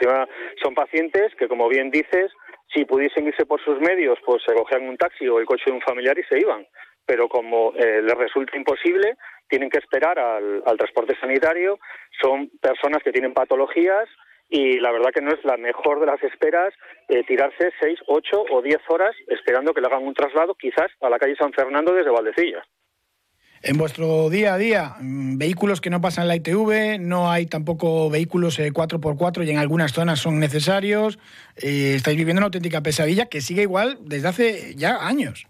Son 0.63 0.75
pacientes 0.75 1.35
que, 1.39 1.49
como 1.49 1.69
bien 1.69 1.91
dices, 1.91 2.31
si 2.73 2.85
pudiesen 2.85 3.27
irse 3.27 3.47
por 3.47 3.63
sus 3.63 3.81
medios, 3.81 4.19
pues 4.25 4.43
se 4.47 4.55
cogían 4.55 4.89
un 4.89 4.97
taxi 4.97 5.27
o 5.29 5.39
el 5.39 5.47
coche 5.47 5.65
de 5.67 5.73
un 5.73 5.81
familiar 5.81 6.19
y 6.19 6.25
se 6.25 6.39
iban. 6.39 6.67
Pero 7.07 7.29
como 7.29 7.73
eh, 7.75 8.03
les 8.03 8.15
resulta 8.15 8.57
imposible, 8.57 9.17
tienen 9.49 9.71
que 9.71 9.79
esperar 9.79 10.19
al, 10.19 10.77
transporte 10.77 11.17
sanitario. 11.21 11.79
Son 12.21 12.51
personas 12.61 13.03
que 13.03 13.13
tienen 13.13 13.35
patologías 13.35 14.09
y 14.49 14.81
la 14.81 14.93
verdad 14.93 15.11
que 15.13 15.21
no 15.21 15.33
es 15.33 15.45
la 15.45 15.57
mejor 15.57 16.01
de 16.01 16.07
las 16.07 16.23
esperas 16.23 16.73
eh, 17.09 17.23
tirarse 17.25 17.71
seis, 17.81 17.99
ocho 18.07 18.45
o 18.51 18.63
diez 18.63 18.81
horas 18.89 19.15
esperando 19.27 19.75
que 19.75 19.81
le 19.81 19.89
hagan 19.89 20.07
un 20.07 20.15
traslado 20.15 20.55
quizás 20.55 20.91
a 21.01 21.11
la 21.11 21.19
calle 21.19 21.37
San 21.37 21.53
Fernando 21.53 21.93
desde 21.93 22.11
Valdecilla. 22.11 22.65
En 23.61 23.77
vuestro 23.77 24.31
día 24.31 24.55
a 24.55 24.59
día, 24.59 24.95
mm, 25.01 25.37
vehículos 25.37 25.81
que 25.81 25.91
no 25.91 26.01
pasan 26.01 26.29
la 26.29 26.37
ITV, 26.37 26.99
no 27.01 27.31
hay 27.31 27.47
tampoco 27.47 28.09
vehículos 28.09 28.59
4x4 28.61 29.43
eh, 29.43 29.47
y 29.47 29.51
en 29.51 29.59
algunas 29.59 29.93
zonas 29.93 30.21
son 30.21 30.39
necesarios. 30.39 31.19
Eh, 31.57 31.95
estáis 31.97 32.17
viviendo 32.17 32.39
una 32.39 32.47
auténtica 32.47 32.83
pesadilla 32.83 33.27
que 33.27 33.41
sigue 33.41 33.63
igual 33.63 33.99
desde 34.03 34.29
hace 34.29 34.75
ya 34.77 35.05
años. 35.05 35.49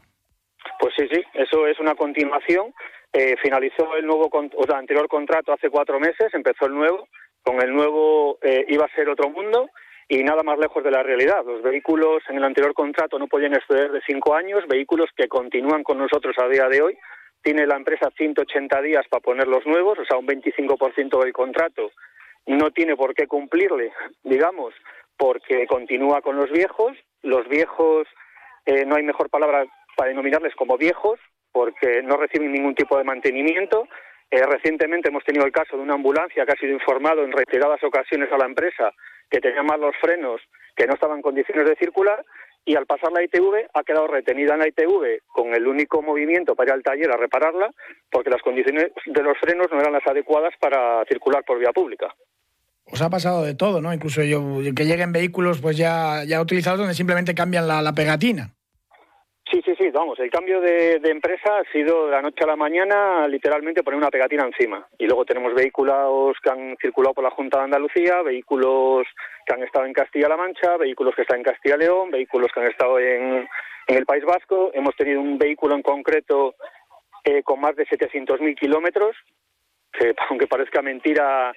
Pues 0.81 0.95
sí, 0.97 1.07
sí, 1.13 1.23
eso 1.35 1.67
es 1.67 1.79
una 1.81 1.95
continuación. 1.95 2.73
Eh, 3.19 3.35
finalizó 3.43 3.97
el 3.97 4.07
nuevo, 4.07 4.31
o 4.31 4.65
sea, 4.65 4.79
anterior 4.79 5.09
contrato 5.09 5.53
hace 5.53 5.71
cuatro 5.71 5.99
meses, 5.99 6.33
empezó 6.33 6.67
el 6.67 6.75
nuevo. 6.75 7.09
Con 7.43 7.61
el 7.63 7.73
nuevo 7.73 8.39
iba 8.69 8.85
a 8.85 8.95
ser 8.95 9.09
otro 9.09 9.31
mundo 9.31 9.71
y 10.09 10.23
nada 10.23 10.43
más 10.43 10.59
lejos 10.59 10.85
de 10.85 10.91
la 10.91 11.03
realidad. 11.03 11.43
Los 11.47 11.63
vehículos 11.63 12.23
en 12.29 12.37
el 12.37 12.45
anterior 12.45 12.75
contrato 12.75 13.19
no 13.19 13.27
podían 13.27 13.55
exceder 13.55 13.91
de 13.91 14.03
cinco 14.07 14.35
años, 14.35 14.67
vehículos 14.69 15.09
que 15.17 15.29
continúan 15.29 15.83
con 15.83 15.97
nosotros 15.99 16.37
a 16.39 16.49
día 16.49 16.69
de 16.69 16.83
hoy. 16.83 16.99
Tiene 17.43 17.67
la 17.67 17.77
empresa 17.77 18.11
180 18.17 18.83
días 18.83 19.07
para 19.09 19.23
poner 19.23 19.49
los 19.49 19.65
nuevos, 19.67 19.99
o 19.99 20.05
sea, 20.05 20.19
un 20.19 20.27
25% 20.27 21.23
del 21.23 21.33
contrato 21.33 21.91
no 22.49 22.71
tiene 22.71 22.97
por 22.97 23.15
qué 23.15 23.27
cumplirle, 23.27 23.93
digamos, 24.25 24.75
porque 25.17 25.67
continúa 25.67 26.23
con 26.23 26.37
los 26.37 26.51
viejos. 26.51 26.97
Los 27.23 27.47
viejos, 27.49 28.09
eh, 28.65 28.85
no 28.87 28.97
hay 28.97 29.03
mejor 29.03 29.29
palabra 29.29 29.67
para 29.97 30.09
denominarles 30.09 30.55
como 30.55 30.79
viejos, 30.79 31.21
porque 31.53 32.03
no 32.03 32.17
reciben 32.17 32.53
ningún 32.53 32.75
tipo 32.75 32.97
de 32.99 33.05
mantenimiento. 33.05 33.89
Eh, 34.31 34.43
recientemente 34.45 35.09
hemos 35.09 35.25
tenido 35.25 35.47
el 35.47 35.53
caso 35.53 35.77
de 35.77 35.83
una 35.83 35.95
ambulancia 35.95 36.45
que 36.45 36.53
ha 36.53 36.61
sido 36.61 36.73
informado 36.73 37.25
en 37.25 37.33
reiteradas 37.33 37.83
ocasiones 37.83 38.31
a 38.33 38.39
la 38.39 38.47
empresa 38.47 38.93
que 39.31 39.41
tenía 39.41 39.63
mal 39.63 39.81
los 39.81 39.97
frenos, 40.01 40.41
que 40.77 40.87
no 40.87 40.95
estaban 40.95 41.17
en 41.17 41.23
condiciones 41.23 41.67
de 41.67 41.77
circular, 41.77 42.25
y 42.65 42.77
al 42.77 42.87
pasar 42.87 43.13
la 43.13 43.23
ITV 43.23 43.69
ha 43.73 43.83
quedado 43.83 44.07
retenida 44.07 44.53
en 44.53 44.61
la 44.61 44.69
ITV 44.69 45.23
con 45.27 45.55
el 45.55 45.67
único 45.67 46.03
movimiento 46.03 46.55
para 46.55 46.71
ir 46.71 46.75
al 46.75 46.83
taller 46.83 47.11
a 47.11 47.17
repararla, 47.17 47.71
porque 48.11 48.31
las 48.31 48.43
condiciones 48.43 48.93
de 49.07 49.23
los 49.23 49.39
frenos 49.39 49.69
no 49.73 49.81
eran 49.81 49.95
las 49.95 50.07
adecuadas 50.07 50.53
para 50.61 51.03
circular 51.07 51.45
por 51.45 51.59
vía 51.59 51.73
pública. 51.73 52.15
Os 52.85 53.03
ha 53.03 53.11
pasado 53.11 53.43
de 53.45 53.55
todo, 53.55 53.81
¿no? 53.81 53.93
Incluso 53.93 54.23
yo, 54.23 54.43
que 54.75 54.85
lleguen 54.85 55.13
vehículos 55.13 55.61
pues 55.61 55.77
ya, 55.77 56.25
ya 56.25 56.41
utilizados 56.41 56.79
donde 56.79 56.95
simplemente 56.95 57.35
cambian 57.35 57.69
la, 57.69 57.93
pegatina. 57.93 58.55
Sí, 59.51 59.63
sí, 59.65 59.75
sí, 59.79 59.89
vamos, 59.91 60.19
el 60.19 60.31
cambio 60.31 60.61
de, 60.61 61.01
empresa 61.05 61.59
ha 61.59 61.73
sido 61.73 62.05
de 62.07 62.13
la 62.13 62.21
noche 62.21 62.45
a 62.45 62.49
la 62.49 62.57
mañana 62.57 63.27
literalmente 63.29 63.83
poner 63.83 63.97
una 63.97 64.11
pegatina 64.11 64.45
encima. 64.45 64.87
Y 64.99 65.07
luego 65.07 65.25
tenemos 65.25 65.55
vehículos 65.55 66.37
que 66.43 66.51
han 66.51 66.77
circulado 66.77 67.15
por 67.15 67.25
la 67.25 67.31
Junta 67.31 67.57
de 67.59 67.65
Andalucía, 67.65 68.21
vehículos 68.21 69.07
que 69.47 69.55
han 69.55 69.63
estado 69.63 69.87
en 69.87 69.95
Castilla-La 69.95 70.37
Mancha, 70.37 70.77
vehículos 70.77 71.15
que 71.15 71.23
están 71.23 71.39
en 71.39 71.45
Castilla-León, 71.45 72.11
vehículos 72.11 72.51
que 72.53 72.61
han 72.61 72.67
estado 72.67 72.99
en, 72.99 73.49
el 73.87 74.05
País 74.05 74.25
Vasco. 74.25 74.71
Hemos 74.75 74.95
tenido 74.97 75.23
un 75.23 75.39
vehículo 75.39 75.75
en 75.75 75.83
concreto 75.83 76.55
eh, 77.25 77.43
con 77.43 77.59
más 77.59 77.75
de 77.75 77.87
700.000 77.87 78.55
kilómetros, 78.55 79.17
que 79.93 80.15
aunque 80.29 80.47
parezca 80.47 80.83
mentira, 80.83 81.55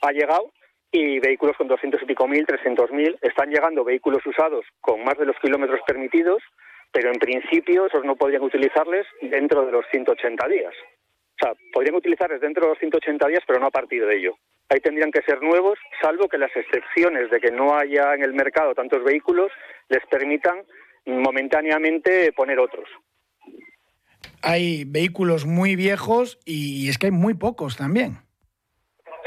ha 0.00 0.12
llegado 0.12 0.50
y 0.92 1.18
vehículos 1.20 1.56
con 1.56 1.68
200 1.68 2.02
y 2.02 2.06
pico 2.06 2.28
mil, 2.28 2.46
300 2.46 2.90
mil. 2.90 3.18
Están 3.22 3.50
llegando 3.50 3.82
vehículos 3.82 4.24
usados 4.26 4.64
con 4.80 5.02
más 5.02 5.18
de 5.18 5.24
los 5.24 5.36
kilómetros 5.40 5.80
permitidos, 5.86 6.42
pero 6.92 7.10
en 7.10 7.18
principio 7.18 7.86
esos 7.86 8.04
no 8.04 8.16
podrían 8.16 8.42
utilizarles 8.42 9.06
dentro 9.22 9.64
de 9.64 9.72
los 9.72 9.84
180 9.90 10.46
días. 10.48 10.74
O 11.40 11.44
sea, 11.44 11.54
podrían 11.72 11.96
utilizarles 11.96 12.40
dentro 12.40 12.64
de 12.64 12.68
los 12.70 12.78
180 12.78 13.26
días, 13.28 13.42
pero 13.46 13.58
no 13.58 13.66
a 13.66 13.70
partir 13.70 14.04
de 14.06 14.16
ello. 14.16 14.36
Ahí 14.68 14.80
tendrían 14.80 15.10
que 15.10 15.22
ser 15.22 15.42
nuevos, 15.42 15.78
salvo 16.00 16.28
que 16.28 16.38
las 16.38 16.54
excepciones 16.54 17.30
de 17.30 17.40
que 17.40 17.50
no 17.50 17.76
haya 17.76 18.14
en 18.14 18.22
el 18.22 18.32
mercado 18.32 18.74
tantos 18.74 19.02
vehículos 19.02 19.50
les 19.88 20.04
permitan 20.06 20.62
momentáneamente 21.06 22.32
poner 22.32 22.58
otros. 22.58 22.88
Hay 24.42 24.84
vehículos 24.86 25.46
muy 25.46 25.76
viejos 25.76 26.38
y 26.44 26.88
es 26.88 26.98
que 26.98 27.06
hay 27.06 27.12
muy 27.12 27.34
pocos 27.34 27.76
también. 27.76 28.18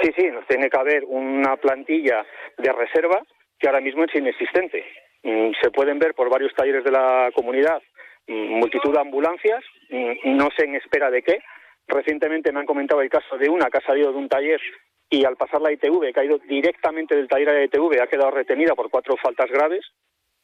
Sí, 0.02 0.12
sí, 0.18 0.28
nos 0.32 0.46
tiene 0.48 0.70
que 0.70 0.78
haber 0.78 1.04
una 1.06 1.58
plantilla 1.58 2.26
de 2.58 2.72
reserva 2.72 3.22
que 3.58 3.68
ahora 3.68 3.82
mismo 3.82 4.04
es 4.04 4.16
inexistente. 4.16 4.84
Mm, 5.26 5.54
se 5.60 5.72
pueden 5.72 5.98
ver 5.98 6.14
por 6.14 6.30
varios 6.30 6.54
talleres 6.54 6.84
de 6.84 6.92
la 6.92 7.32
comunidad 7.34 7.82
mm, 8.28 8.60
multitud 8.60 8.94
de 8.94 9.00
ambulancias, 9.00 9.64
mm, 9.90 10.38
no 10.38 10.50
sé 10.56 10.66
en 10.66 10.76
espera 10.76 11.10
de 11.10 11.24
qué. 11.24 11.40
Recientemente 11.88 12.52
me 12.52 12.60
han 12.60 12.68
comentado 12.68 13.02
el 13.02 13.10
caso 13.10 13.36
de 13.36 13.50
una 13.50 13.72
que 13.72 13.80
ha 13.80 13.88
salido 13.88 14.12
de 14.12 14.20
un 14.20 14.30
taller 14.30 14.62
y 15.10 15.26
al 15.26 15.36
pasar 15.36 15.62
la 15.62 15.72
ITV, 15.72 16.14
que 16.14 16.20
ha 16.20 16.26
ido 16.26 16.38
directamente 16.38 17.16
del 17.16 17.28
taller 17.28 17.50
a 17.50 17.54
la 17.54 17.64
ITV, 17.64 18.02
ha 18.02 18.08
quedado 18.08 18.30
retenida 18.30 18.76
por 18.76 18.92
cuatro 18.92 19.18
faltas 19.18 19.50
graves. 19.50 19.84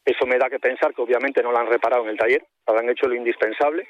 Eso 0.04 0.26
me 0.26 0.40
da 0.40 0.50
que 0.50 0.60
pensar 0.60 0.96
que 0.96 1.02
obviamente 1.04 1.44
no 1.44 1.52
la 1.52 1.60
han 1.60 1.68
reparado 1.68 2.04
en 2.04 2.10
el 2.10 2.18
taller, 2.18 2.44
habrán 2.66 2.90
hecho 2.90 3.08
lo 3.08 3.14
indispensable. 3.14 3.88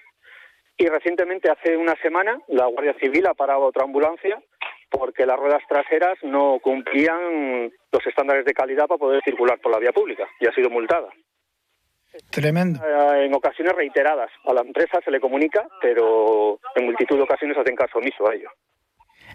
Y 0.78 0.88
recientemente, 0.88 1.50
hace 1.50 1.78
una 1.78 1.96
semana, 2.02 2.38
la 2.50 2.66
Guardia 2.66 2.96
Civil 3.00 3.28
ha 3.28 3.34
parado 3.34 3.62
otra 3.62 3.84
ambulancia 3.84 4.42
porque 4.92 5.26
las 5.26 5.38
ruedas 5.38 5.64
traseras 5.68 6.18
no 6.22 6.60
cumplían 6.62 7.72
los 7.92 8.06
estándares 8.06 8.46
de 8.46 8.54
calidad 8.54 8.88
para 8.88 9.00
poder 9.00 9.24
circular 9.24 9.60
por 9.60 9.72
la 9.72 9.80
vía 9.80 9.94
pública 9.94 10.28
y 10.40 10.48
ha 10.48 10.54
sido 10.54 10.70
multada. 10.70 11.10
Tremendo. 12.30 12.80
Eh, 12.86 13.26
en 13.26 13.34
ocasiones 13.34 13.74
reiteradas. 13.74 14.30
A 14.46 14.54
la 14.54 14.62
empresa 14.62 15.00
se 15.04 15.12
le 15.12 15.22
comunica, 15.22 15.66
pero 15.82 16.60
en 16.76 16.86
multitud 16.86 17.16
de 17.16 17.24
ocasiones 17.24 17.58
hacen 17.58 17.76
caso 17.76 18.00
omiso 18.00 18.28
a 18.28 18.36
ello. 18.36 18.50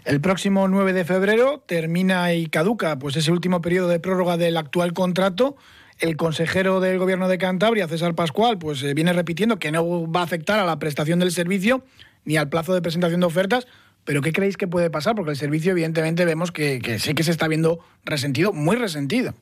El 0.05 0.21
próximo 0.21 0.67
9 0.67 0.93
de 0.93 1.03
febrero 1.03 1.59
termina 1.65 2.33
y 2.33 2.47
caduca 2.47 2.97
pues 2.99 3.15
ese 3.15 3.31
último 3.31 3.61
periodo 3.61 3.87
de 3.87 3.99
prórroga 3.99 4.37
del 4.37 4.57
actual 4.57 4.93
contrato. 4.93 5.57
El 5.99 6.15
consejero 6.15 6.79
del 6.79 6.99
Gobierno 6.99 7.27
de 7.27 7.39
Cantabria, 7.39 7.87
César 7.87 8.13
Pascual, 8.13 8.59
pues 8.59 8.83
eh, 8.83 8.93
viene 8.93 9.11
repitiendo 9.11 9.57
que 9.57 9.71
no 9.71 10.09
va 10.09 10.19
a 10.19 10.23
afectar 10.23 10.59
a 10.59 10.65
la 10.65 10.77
prestación 10.77 11.17
del 11.17 11.31
servicio 11.31 11.83
ni 12.23 12.37
al 12.37 12.49
plazo 12.49 12.75
de 12.75 12.81
presentación 12.81 13.21
de 13.21 13.25
ofertas, 13.25 13.67
pero 14.07 14.21
¿qué 14.21 14.31
creéis 14.31 14.55
que 14.55 14.69
puede 14.69 14.89
pasar? 14.89 15.15
Porque 15.15 15.31
el 15.31 15.35
servicio, 15.35 15.73
evidentemente, 15.73 16.23
vemos 16.23 16.53
que, 16.53 16.79
sí 16.97 17.13
que 17.13 17.23
se 17.23 17.31
está 17.31 17.49
viendo 17.49 17.79
resentido, 18.05 18.53
muy 18.53 18.77
resentido. 18.77 19.33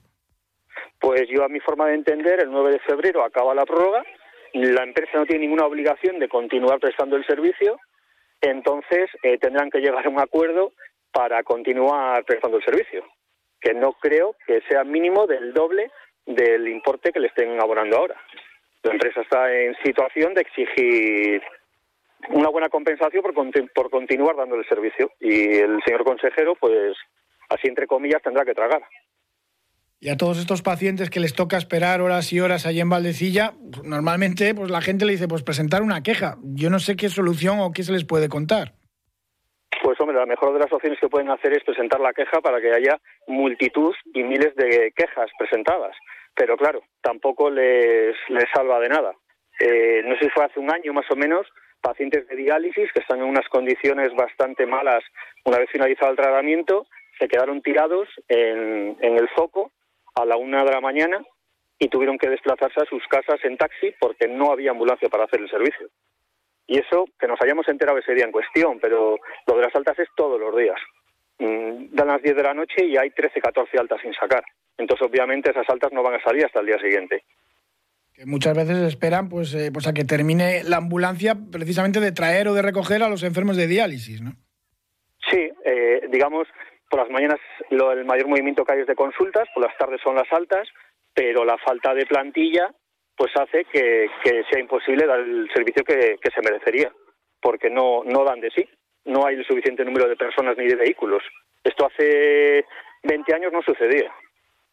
Pues 0.99 1.29
yo, 1.29 1.43
a 1.43 1.49
mi 1.49 1.59
forma 1.59 1.85
de 1.85 1.93
entender, 1.93 2.39
el 2.39 2.49
9 2.49 2.71
de 2.71 2.79
febrero 2.79 3.23
acaba 3.23 3.53
la 3.53 3.63
prórroga, 3.63 4.03
la 4.53 4.81
empresa 4.81 5.19
no 5.19 5.27
tiene 5.27 5.45
ninguna 5.45 5.67
obligación 5.67 6.17
de 6.17 6.27
continuar 6.27 6.79
prestando 6.79 7.15
el 7.15 7.23
servicio, 7.27 7.77
entonces 8.41 9.07
eh, 9.21 9.37
tendrán 9.37 9.69
que 9.69 9.81
llegar 9.81 10.03
a 10.03 10.09
un 10.09 10.19
acuerdo 10.19 10.73
para 11.11 11.43
continuar 11.43 12.25
prestando 12.25 12.57
el 12.57 12.65
servicio, 12.65 13.05
que 13.61 13.75
no 13.75 13.93
creo 13.93 14.35
que 14.47 14.61
sea 14.67 14.83
mínimo 14.83 15.27
del 15.27 15.53
doble 15.53 15.91
del 16.25 16.67
importe 16.69 17.11
que 17.11 17.19
le 17.19 17.27
estén 17.27 17.61
abonando 17.61 17.97
ahora. 17.97 18.19
La 18.81 18.93
empresa 18.93 19.21
está 19.21 19.53
en 19.53 19.75
situación 19.83 20.33
de 20.33 20.41
exigir 20.41 21.43
una 22.29 22.49
buena 22.49 22.69
compensación 22.69 23.23
por, 23.23 23.33
por 23.73 23.89
continuar 23.89 24.35
dando 24.35 24.55
el 24.55 24.67
servicio. 24.67 25.11
Y 25.19 25.57
el 25.57 25.81
señor 25.85 26.03
consejero, 26.03 26.55
pues, 26.55 26.95
así 27.49 27.67
entre 27.67 27.87
comillas, 27.87 28.21
tendrá 28.21 28.45
que 28.45 28.53
tragar. 28.53 28.83
Y 29.99 30.09
a 30.09 30.17
todos 30.17 30.37
estos 30.37 30.61
pacientes 30.61 31.09
que 31.09 31.19
les 31.19 31.33
toca 31.33 31.57
esperar 31.57 32.01
horas 32.01 32.31
y 32.31 32.39
horas 32.39 32.65
allí 32.65 32.79
en 32.81 32.89
Valdecilla, 32.89 33.53
normalmente 33.83 34.53
pues 34.53 34.69
la 34.69 34.81
gente 34.81 35.05
le 35.05 35.13
dice, 35.13 35.27
pues 35.27 35.41
presentar 35.41 35.81
una 35.81 36.03
queja. 36.03 36.35
Yo 36.43 36.69
no 36.69 36.79
sé 36.79 36.95
qué 36.95 37.09
solución 37.09 37.59
o 37.59 37.71
qué 37.71 37.83
se 37.83 37.93
les 37.93 38.05
puede 38.05 38.29
contar. 38.29 38.73
Pues 39.81 39.99
hombre, 39.99 40.17
la 40.17 40.25
mejor 40.25 40.53
de 40.53 40.59
las 40.59 40.71
opciones 40.71 40.99
que 40.99 41.09
pueden 41.09 41.29
hacer 41.29 41.53
es 41.53 41.63
presentar 41.63 41.99
la 41.99 42.13
queja 42.13 42.41
para 42.41 42.59
que 42.59 42.73
haya 42.73 42.99
multitud 43.27 43.95
y 44.13 44.23
miles 44.23 44.55
de 44.55 44.91
quejas 44.95 45.31
presentadas. 45.39 45.95
Pero 46.35 46.57
claro, 46.57 46.81
tampoco 47.01 47.49
les, 47.49 48.15
les 48.29 48.45
salva 48.53 48.79
de 48.79 48.89
nada. 48.89 49.13
Eh, 49.59 50.01
no 50.05 50.15
sé 50.17 50.25
si 50.25 50.29
fue 50.31 50.45
hace 50.45 50.59
un 50.59 50.71
año 50.71 50.93
más 50.93 51.09
o 51.09 51.15
menos, 51.15 51.47
pacientes 51.85 52.27
de 52.27 52.35
diálisis 52.35 52.91
que 52.91 52.99
están 52.99 53.19
en 53.19 53.25
unas 53.25 53.47
condiciones 53.47 54.11
bastante 54.15 54.65
malas 54.65 55.03
una 55.43 55.59
vez 55.59 55.69
finalizado 55.69 56.09
el 56.09 56.17
tratamiento, 56.17 56.87
se 57.19 57.27
quedaron 57.27 57.61
tirados 57.61 58.09
en, 58.27 58.97
el 58.99 59.29
foco 59.29 59.71
a 60.15 60.25
la 60.25 60.35
una 60.35 60.63
de 60.63 60.71
la 60.71 60.81
mañana 60.81 61.23
y 61.77 61.87
tuvieron 61.87 62.17
que 62.17 62.29
desplazarse 62.29 62.81
a 62.81 62.85
sus 62.85 63.05
casas 63.07 63.39
en 63.43 63.57
taxi 63.57 63.93
porque 63.99 64.27
no 64.27 64.51
había 64.51 64.71
ambulancia 64.71 65.09
para 65.09 65.25
hacer 65.25 65.41
el 65.41 65.49
servicio. 65.49 65.87
Y 66.65 66.79
eso, 66.79 67.05
que 67.19 67.27
nos 67.27 67.39
hayamos 67.39 67.67
enterado 67.67 67.99
ese 67.99 68.15
día 68.15 68.25
en 68.25 68.31
cuestión, 68.31 68.79
pero 68.79 69.19
lo 69.45 69.55
de 69.55 69.61
las 69.61 69.75
altas 69.75 69.99
es 69.99 70.09
todos 70.15 70.39
los 70.39 70.55
días. 70.57 70.79
Mm, 71.37 71.93
dan 71.93 72.07
las 72.07 72.21
10 72.23 72.35
de 72.35 72.43
la 72.43 72.55
noche 72.55 72.83
y 72.83 72.97
hay 72.97 73.11
13, 73.11 73.39
14 73.39 73.77
altas 73.77 74.01
sin 74.01 74.13
sacar. 74.13 74.43
Entonces, 74.77 75.07
obviamente, 75.07 75.51
esas 75.51 75.69
altas 75.69 75.91
no 75.91 76.01
van 76.01 76.15
a 76.15 76.23
salir 76.23 76.45
hasta 76.45 76.61
el 76.61 76.65
día 76.65 76.79
siguiente 76.79 77.23
que 78.15 78.25
muchas 78.25 78.55
veces 78.55 78.77
esperan 78.77 79.27
pues, 79.27 79.53
eh, 79.53 79.71
pues 79.73 79.87
a 79.87 79.93
que 79.93 80.05
termine 80.05 80.63
la 80.63 80.77
ambulancia 80.77 81.35
precisamente 81.51 81.99
de 81.99 82.13
traer 82.13 82.47
o 82.47 82.53
de 82.53 82.61
recoger 82.61 83.03
a 83.03 83.09
los 83.09 83.23
enfermos 83.23 83.57
de 83.57 83.67
diálisis, 83.67 84.21
¿no? 84.21 84.31
Sí, 85.29 85.49
eh, 85.65 86.01
digamos, 86.09 86.47
por 86.89 87.01
las 87.01 87.09
mañanas 87.09 87.39
lo, 87.71 87.91
el 87.91 88.05
mayor 88.05 88.27
movimiento 88.27 88.63
que 88.63 88.73
hay 88.73 88.81
es 88.81 88.87
de 88.87 88.95
consultas, 88.95 89.47
por 89.53 89.63
las 89.63 89.77
tardes 89.77 89.99
son 90.01 90.15
las 90.15 90.31
altas, 90.31 90.67
pero 91.13 91.43
la 91.43 91.57
falta 91.57 91.93
de 91.93 92.05
plantilla 92.05 92.73
pues 93.17 93.31
hace 93.35 93.65
que, 93.65 94.09
sea 94.23 94.59
imposible 94.59 95.07
dar 95.07 95.19
el 95.19 95.49
servicio 95.53 95.83
que, 95.83 96.17
que, 96.21 96.31
se 96.31 96.41
merecería, 96.41 96.91
porque 97.41 97.69
no, 97.69 98.03
no 98.03 98.23
dan 98.25 98.41
de 98.41 98.51
sí, 98.51 98.67
no 99.05 99.25
hay 99.25 99.35
el 99.35 99.45
suficiente 99.45 99.85
número 99.85 100.07
de 100.07 100.17
personas 100.17 100.57
ni 100.57 100.67
de 100.67 100.75
vehículos. 100.75 101.23
Esto 101.63 101.87
hace 101.87 102.65
20 103.03 103.33
años 103.33 103.53
no 103.53 103.61
sucedía 103.61 104.11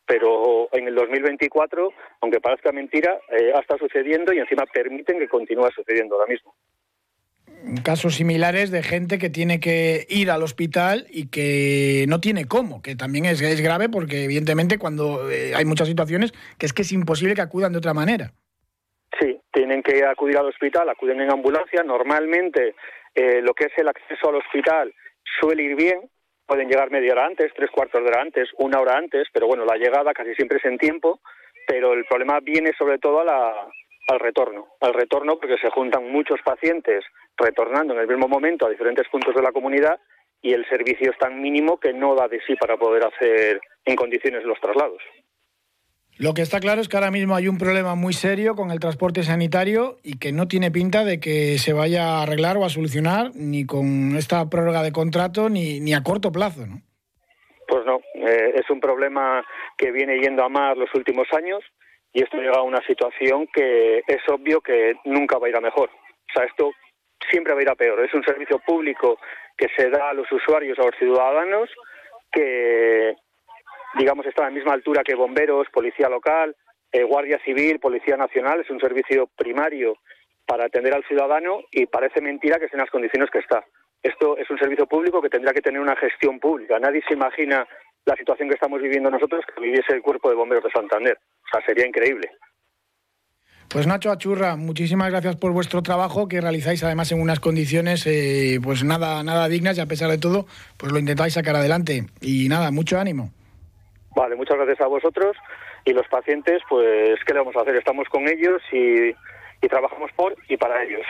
pero 0.06 0.68
en 0.72 0.88
el 0.88 0.94
2024, 0.94 1.90
aunque 2.20 2.40
parezca 2.40 2.72
mentira, 2.72 3.18
eh, 3.30 3.52
ha 3.54 3.60
estado 3.60 3.78
sucediendo 3.78 4.32
y 4.32 4.38
encima 4.38 4.64
permiten 4.66 5.18
que 5.18 5.28
continúe 5.28 5.70
sucediendo 5.74 6.16
ahora 6.16 6.30
mismo. 6.30 6.54
Casos 7.84 8.16
similares 8.16 8.72
de 8.72 8.82
gente 8.82 9.18
que 9.18 9.30
tiene 9.30 9.60
que 9.60 10.04
ir 10.08 10.30
al 10.30 10.42
hospital 10.42 11.06
y 11.10 11.28
que 11.28 12.06
no 12.08 12.20
tiene 12.20 12.46
cómo, 12.46 12.82
que 12.82 12.96
también 12.96 13.24
es, 13.24 13.40
es 13.40 13.60
grave 13.60 13.88
porque 13.88 14.24
evidentemente 14.24 14.78
cuando 14.78 15.30
eh, 15.30 15.54
hay 15.54 15.64
muchas 15.64 15.86
situaciones 15.86 16.32
que 16.58 16.66
es 16.66 16.72
que 16.72 16.82
es 16.82 16.90
imposible 16.92 17.34
que 17.34 17.40
acudan 17.40 17.72
de 17.72 17.78
otra 17.78 17.94
manera. 17.94 18.32
Sí, 19.20 19.38
tienen 19.52 19.82
que 19.82 20.04
acudir 20.04 20.38
al 20.38 20.46
hospital, 20.46 20.88
acuden 20.88 21.20
en 21.20 21.30
ambulancia. 21.30 21.84
Normalmente 21.84 22.74
eh, 23.14 23.40
lo 23.42 23.54
que 23.54 23.66
es 23.66 23.72
el 23.76 23.88
acceso 23.88 24.28
al 24.28 24.36
hospital 24.36 24.92
suele 25.40 25.62
ir 25.62 25.76
bien, 25.76 26.00
pueden 26.46 26.68
llegar 26.68 26.90
media 26.90 27.12
hora 27.12 27.26
antes, 27.26 27.52
tres 27.54 27.70
cuartos 27.70 28.02
de 28.02 28.08
hora 28.08 28.22
antes, 28.22 28.48
una 28.58 28.80
hora 28.80 28.96
antes, 28.96 29.28
pero 29.32 29.46
bueno, 29.46 29.64
la 29.64 29.76
llegada 29.76 30.12
casi 30.12 30.34
siempre 30.34 30.58
es 30.58 30.64
en 30.64 30.78
tiempo, 30.78 31.20
pero 31.66 31.92
el 31.92 32.04
problema 32.04 32.40
viene 32.40 32.72
sobre 32.76 32.98
todo 32.98 33.20
al 33.20 34.20
retorno, 34.20 34.68
al 34.80 34.94
retorno 34.94 35.38
porque 35.38 35.58
se 35.58 35.70
juntan 35.70 36.10
muchos 36.10 36.40
pacientes 36.44 37.04
retornando 37.36 37.94
en 37.94 38.00
el 38.00 38.08
mismo 38.08 38.28
momento 38.28 38.66
a 38.66 38.70
diferentes 38.70 39.08
puntos 39.08 39.34
de 39.34 39.42
la 39.42 39.52
comunidad 39.52 39.98
y 40.42 40.52
el 40.52 40.68
servicio 40.68 41.10
es 41.10 41.18
tan 41.18 41.40
mínimo 41.40 41.78
que 41.78 41.92
no 41.92 42.14
da 42.14 42.28
de 42.28 42.40
sí 42.46 42.56
para 42.56 42.76
poder 42.76 43.04
hacer 43.06 43.60
en 43.84 43.96
condiciones 43.96 44.44
los 44.44 44.60
traslados. 44.60 45.02
Lo 46.18 46.34
que 46.34 46.42
está 46.42 46.60
claro 46.60 46.80
es 46.80 46.88
que 46.88 46.96
ahora 46.96 47.10
mismo 47.10 47.34
hay 47.34 47.48
un 47.48 47.58
problema 47.58 47.94
muy 47.94 48.12
serio 48.12 48.54
con 48.54 48.70
el 48.70 48.80
transporte 48.80 49.22
sanitario 49.22 49.96
y 50.02 50.18
que 50.18 50.30
no 50.32 50.46
tiene 50.46 50.70
pinta 50.70 51.04
de 51.04 51.18
que 51.20 51.58
se 51.58 51.72
vaya 51.72 52.04
a 52.04 52.22
arreglar 52.22 52.58
o 52.58 52.64
a 52.64 52.68
solucionar 52.68 53.30
ni 53.34 53.64
con 53.66 54.16
esta 54.16 54.48
prórroga 54.50 54.82
de 54.82 54.92
contrato 54.92 55.48
ni, 55.48 55.80
ni 55.80 55.94
a 55.94 56.02
corto 56.02 56.30
plazo, 56.30 56.66
¿no? 56.66 56.82
Pues 57.66 57.86
no, 57.86 58.00
eh, 58.14 58.52
es 58.54 58.68
un 58.68 58.80
problema 58.80 59.42
que 59.78 59.90
viene 59.90 60.20
yendo 60.20 60.44
a 60.44 60.48
más 60.48 60.76
los 60.76 60.94
últimos 60.94 61.26
años 61.32 61.64
y 62.12 62.22
esto 62.22 62.36
llega 62.36 62.58
a 62.58 62.62
una 62.62 62.84
situación 62.86 63.46
que 63.52 64.02
es 64.06 64.28
obvio 64.28 64.60
que 64.60 64.94
nunca 65.04 65.38
va 65.38 65.46
a 65.46 65.50
ir 65.50 65.56
a 65.56 65.60
mejor. 65.60 65.88
O 65.88 66.32
sea, 66.34 66.44
esto 66.44 66.72
siempre 67.30 67.54
va 67.54 67.60
a 67.60 67.62
ir 67.62 67.70
a 67.70 67.74
peor. 67.74 68.04
Es 68.04 68.12
un 68.12 68.22
servicio 68.24 68.58
público 68.58 69.18
que 69.56 69.68
se 69.76 69.88
da 69.88 70.10
a 70.10 70.14
los 70.14 70.30
usuarios, 70.30 70.78
a 70.78 70.84
los 70.84 70.94
ciudadanos, 70.98 71.70
que 72.30 73.14
digamos, 73.98 74.26
está 74.26 74.42
a 74.42 74.46
la 74.46 74.54
misma 74.54 74.72
altura 74.72 75.02
que 75.04 75.14
bomberos, 75.14 75.68
policía 75.72 76.08
local, 76.08 76.56
eh, 76.90 77.04
Guardia 77.04 77.38
Civil, 77.44 77.78
Policía 77.80 78.16
Nacional, 78.16 78.60
es 78.60 78.70
un 78.70 78.80
servicio 78.80 79.28
primario 79.36 79.96
para 80.46 80.66
atender 80.66 80.94
al 80.94 81.04
ciudadano 81.04 81.60
y 81.70 81.86
parece 81.86 82.20
mentira 82.20 82.58
que 82.58 82.66
esté 82.66 82.76
en 82.76 82.82
las 82.82 82.90
condiciones 82.90 83.30
que 83.30 83.38
está. 83.38 83.64
Esto 84.02 84.36
es 84.36 84.50
un 84.50 84.58
servicio 84.58 84.86
público 84.86 85.22
que 85.22 85.30
tendrá 85.30 85.52
que 85.52 85.62
tener 85.62 85.80
una 85.80 85.96
gestión 85.96 86.40
pública. 86.40 86.78
Nadie 86.78 87.02
se 87.06 87.14
imagina 87.14 87.66
la 88.04 88.16
situación 88.16 88.48
que 88.48 88.56
estamos 88.56 88.82
viviendo 88.82 89.10
nosotros 89.10 89.44
que 89.46 89.62
viviese 89.62 89.94
el 89.94 90.02
cuerpo 90.02 90.28
de 90.28 90.34
bomberos 90.34 90.64
de 90.64 90.70
Santander. 90.70 91.16
O 91.16 91.48
sea, 91.50 91.64
sería 91.64 91.86
increíble. 91.86 92.30
Pues 93.68 93.86
Nacho 93.86 94.10
Achurra, 94.10 94.56
muchísimas 94.56 95.10
gracias 95.10 95.36
por 95.36 95.52
vuestro 95.52 95.82
trabajo 95.82 96.28
que 96.28 96.42
realizáis 96.42 96.84
además 96.84 97.10
en 97.12 97.22
unas 97.22 97.40
condiciones 97.40 98.06
eh, 98.06 98.60
pues 98.62 98.84
nada, 98.84 99.22
nada 99.22 99.48
dignas 99.48 99.78
y 99.78 99.80
a 99.80 99.86
pesar 99.86 100.10
de 100.10 100.18
todo 100.18 100.46
pues 100.76 100.92
lo 100.92 100.98
intentáis 100.98 101.34
sacar 101.34 101.56
adelante. 101.56 102.04
Y 102.20 102.48
nada, 102.48 102.70
mucho 102.70 102.98
ánimo. 102.98 103.32
Vale, 104.14 104.36
muchas 104.36 104.56
gracias 104.56 104.80
a 104.80 104.86
vosotros 104.86 105.36
y 105.84 105.92
los 105.92 106.06
pacientes, 106.08 106.62
pues, 106.68 107.18
¿qué 107.26 107.32
le 107.32 107.40
vamos 107.40 107.56
a 107.56 107.62
hacer? 107.62 107.76
Estamos 107.76 108.08
con 108.08 108.28
ellos 108.28 108.62
y, 108.70 109.10
y 109.10 109.68
trabajamos 109.68 110.10
por 110.12 110.36
y 110.48 110.56
para 110.56 110.82
ellos. 110.84 111.06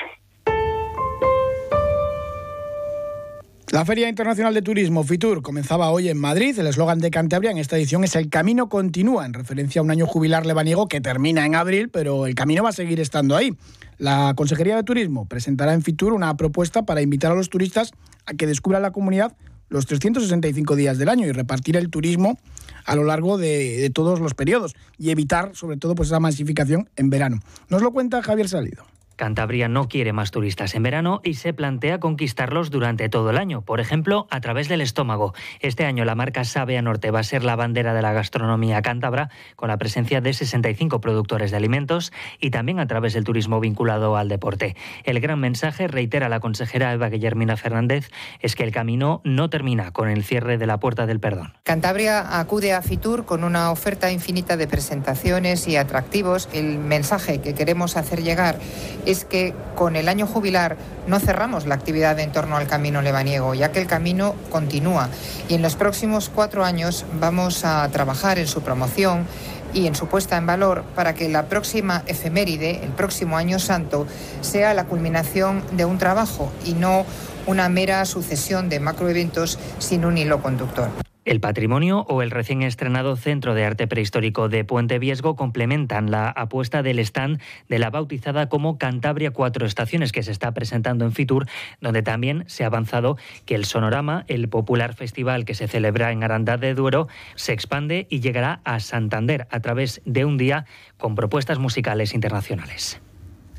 La 3.72 3.86
Feria 3.86 4.06
Internacional 4.06 4.52
de 4.52 4.60
Turismo 4.60 5.02
FITUR 5.02 5.40
comenzaba 5.40 5.90
hoy 5.90 6.10
en 6.10 6.20
Madrid. 6.20 6.58
El 6.58 6.66
eslogan 6.66 6.98
de 6.98 7.10
Cantabria 7.10 7.50
en 7.50 7.56
esta 7.56 7.78
edición 7.78 8.04
es 8.04 8.14
El 8.16 8.28
camino 8.28 8.68
continúa, 8.68 9.24
en 9.24 9.32
referencia 9.32 9.80
a 9.80 9.82
un 9.82 9.90
año 9.90 10.06
jubilar 10.06 10.44
lebaniego 10.44 10.88
que 10.88 11.00
termina 11.00 11.46
en 11.46 11.54
abril, 11.54 11.88
pero 11.88 12.26
el 12.26 12.34
camino 12.34 12.62
va 12.62 12.68
a 12.68 12.72
seguir 12.72 13.00
estando 13.00 13.34
ahí. 13.34 13.56
La 13.96 14.34
Consejería 14.36 14.76
de 14.76 14.82
Turismo 14.82 15.26
presentará 15.26 15.72
en 15.72 15.80
FITUR 15.80 16.12
una 16.12 16.36
propuesta 16.36 16.82
para 16.82 17.00
invitar 17.00 17.32
a 17.32 17.34
los 17.34 17.48
turistas 17.48 17.92
a 18.26 18.34
que 18.34 18.46
descubran 18.46 18.82
la 18.82 18.92
comunidad 18.92 19.34
los 19.72 19.86
365 19.86 20.76
días 20.76 20.98
del 20.98 21.08
año 21.08 21.26
y 21.26 21.32
repartir 21.32 21.76
el 21.76 21.88
turismo 21.88 22.38
a 22.84 22.94
lo 22.94 23.04
largo 23.04 23.38
de, 23.38 23.90
todos 23.94 24.20
los 24.20 24.34
periodos 24.34 24.76
y 24.98 25.10
evitar, 25.10 25.52
sobre 25.54 25.78
todo, 25.78 25.94
pues 25.94 26.10
esa 26.10 26.20
masificación 26.20 26.90
en 26.96 27.10
verano. 27.10 27.40
Nos 27.68 27.82
lo 27.82 27.90
cuenta 27.90 28.22
Javier 28.22 28.48
Salido. 28.48 28.84
Cantabria 29.22 29.68
no 29.68 29.86
quiere 29.86 30.12
más 30.12 30.32
turistas 30.32 30.74
en 30.74 30.82
verano 30.82 31.20
y 31.22 31.34
se 31.34 31.52
plantea 31.52 32.00
conquistarlos 32.00 32.72
durante 32.72 33.08
todo 33.08 33.30
el 33.30 33.38
año, 33.38 33.62
por 33.62 33.78
ejemplo, 33.78 34.26
a 34.30 34.40
través 34.40 34.68
del 34.68 34.80
estómago. 34.80 35.32
Este 35.60 35.84
año 35.84 36.04
la 36.04 36.16
marca 36.16 36.42
Sabea 36.42 36.82
Norte 36.82 37.12
va 37.12 37.20
a 37.20 37.22
ser 37.22 37.44
la 37.44 37.54
bandera 37.54 37.94
de 37.94 38.02
la 38.02 38.12
gastronomía 38.12 38.82
cántabra, 38.82 39.30
con 39.54 39.68
la 39.68 39.78
presencia 39.78 40.20
de 40.20 40.32
65 40.32 41.00
productores 41.00 41.52
de 41.52 41.56
alimentos 41.56 42.12
y 42.40 42.50
también 42.50 42.80
a 42.80 42.88
través 42.88 43.12
del 43.12 43.22
turismo 43.22 43.60
vinculado 43.60 44.16
al 44.16 44.28
deporte. 44.28 44.74
El 45.04 45.20
gran 45.20 45.38
mensaje, 45.38 45.86
reitera 45.86 46.28
la 46.28 46.40
consejera 46.40 46.92
Eva 46.92 47.08
Guillermina 47.08 47.56
Fernández, 47.56 48.10
es 48.40 48.56
que 48.56 48.64
el 48.64 48.72
camino 48.72 49.20
no 49.22 49.48
termina 49.48 49.92
con 49.92 50.08
el 50.08 50.24
cierre 50.24 50.58
de 50.58 50.66
la 50.66 50.80
Puerta 50.80 51.06
del 51.06 51.20
Perdón. 51.20 51.52
Cantabria 51.62 52.40
acude 52.40 52.72
a 52.72 52.82
Fitur 52.82 53.24
con 53.24 53.44
una 53.44 53.70
oferta 53.70 54.10
infinita 54.10 54.56
de 54.56 54.66
presentaciones 54.66 55.68
y 55.68 55.76
atractivos. 55.76 56.48
El 56.52 56.80
mensaje 56.80 57.40
que 57.40 57.54
queremos 57.54 57.96
hacer 57.96 58.24
llegar 58.24 58.58
es 59.11 59.11
que 59.24 59.54
con 59.74 59.96
el 59.96 60.08
año 60.08 60.26
jubilar 60.26 60.76
no 61.06 61.20
cerramos 61.20 61.66
la 61.66 61.74
actividad 61.74 62.18
en 62.18 62.32
torno 62.32 62.56
al 62.56 62.66
camino 62.66 63.02
lebaniego, 63.02 63.54
ya 63.54 63.72
que 63.72 63.80
el 63.80 63.86
camino 63.86 64.34
continúa. 64.50 65.08
Y 65.48 65.54
en 65.54 65.62
los 65.62 65.76
próximos 65.76 66.30
cuatro 66.34 66.64
años 66.64 67.04
vamos 67.20 67.64
a 67.64 67.88
trabajar 67.88 68.38
en 68.38 68.46
su 68.46 68.62
promoción 68.62 69.26
y 69.74 69.86
en 69.86 69.94
su 69.94 70.06
puesta 70.06 70.36
en 70.36 70.46
valor 70.46 70.84
para 70.94 71.14
que 71.14 71.28
la 71.28 71.46
próxima 71.46 72.02
efeméride, 72.06 72.84
el 72.84 72.90
próximo 72.90 73.36
año 73.36 73.58
santo, 73.58 74.06
sea 74.40 74.74
la 74.74 74.84
culminación 74.84 75.62
de 75.72 75.84
un 75.84 75.98
trabajo 75.98 76.52
y 76.64 76.74
no 76.74 77.06
una 77.46 77.68
mera 77.68 78.04
sucesión 78.04 78.68
de 78.68 78.80
macroeventos 78.80 79.58
sin 79.78 80.04
un 80.04 80.18
hilo 80.18 80.42
conductor. 80.42 81.11
El 81.24 81.38
patrimonio 81.38 82.04
o 82.08 82.20
el 82.20 82.32
recién 82.32 82.62
estrenado 82.62 83.14
Centro 83.14 83.54
de 83.54 83.64
Arte 83.64 83.86
Prehistórico 83.86 84.48
de 84.48 84.64
Puente 84.64 84.98
Viesgo 84.98 85.36
complementan 85.36 86.10
la 86.10 86.28
apuesta 86.28 86.82
del 86.82 86.98
stand 86.98 87.40
de 87.68 87.78
la 87.78 87.90
bautizada 87.90 88.48
como 88.48 88.76
Cantabria 88.76 89.30
Cuatro 89.30 89.64
Estaciones 89.64 90.10
que 90.10 90.24
se 90.24 90.32
está 90.32 90.52
presentando 90.52 91.04
en 91.04 91.12
Fitur, 91.12 91.46
donde 91.80 92.02
también 92.02 92.42
se 92.48 92.64
ha 92.64 92.66
avanzado 92.66 93.18
que 93.46 93.54
el 93.54 93.66
Sonorama, 93.66 94.24
el 94.26 94.48
popular 94.48 94.94
festival 94.94 95.44
que 95.44 95.54
se 95.54 95.68
celebra 95.68 96.10
en 96.10 96.24
Arandá 96.24 96.56
de 96.56 96.74
Duero, 96.74 97.06
se 97.36 97.52
expande 97.52 98.08
y 98.10 98.18
llegará 98.18 98.60
a 98.64 98.80
Santander 98.80 99.46
a 99.52 99.60
través 99.60 100.02
de 100.04 100.24
un 100.24 100.38
día 100.38 100.66
con 100.98 101.14
propuestas 101.14 101.60
musicales 101.60 102.14
internacionales. 102.14 103.00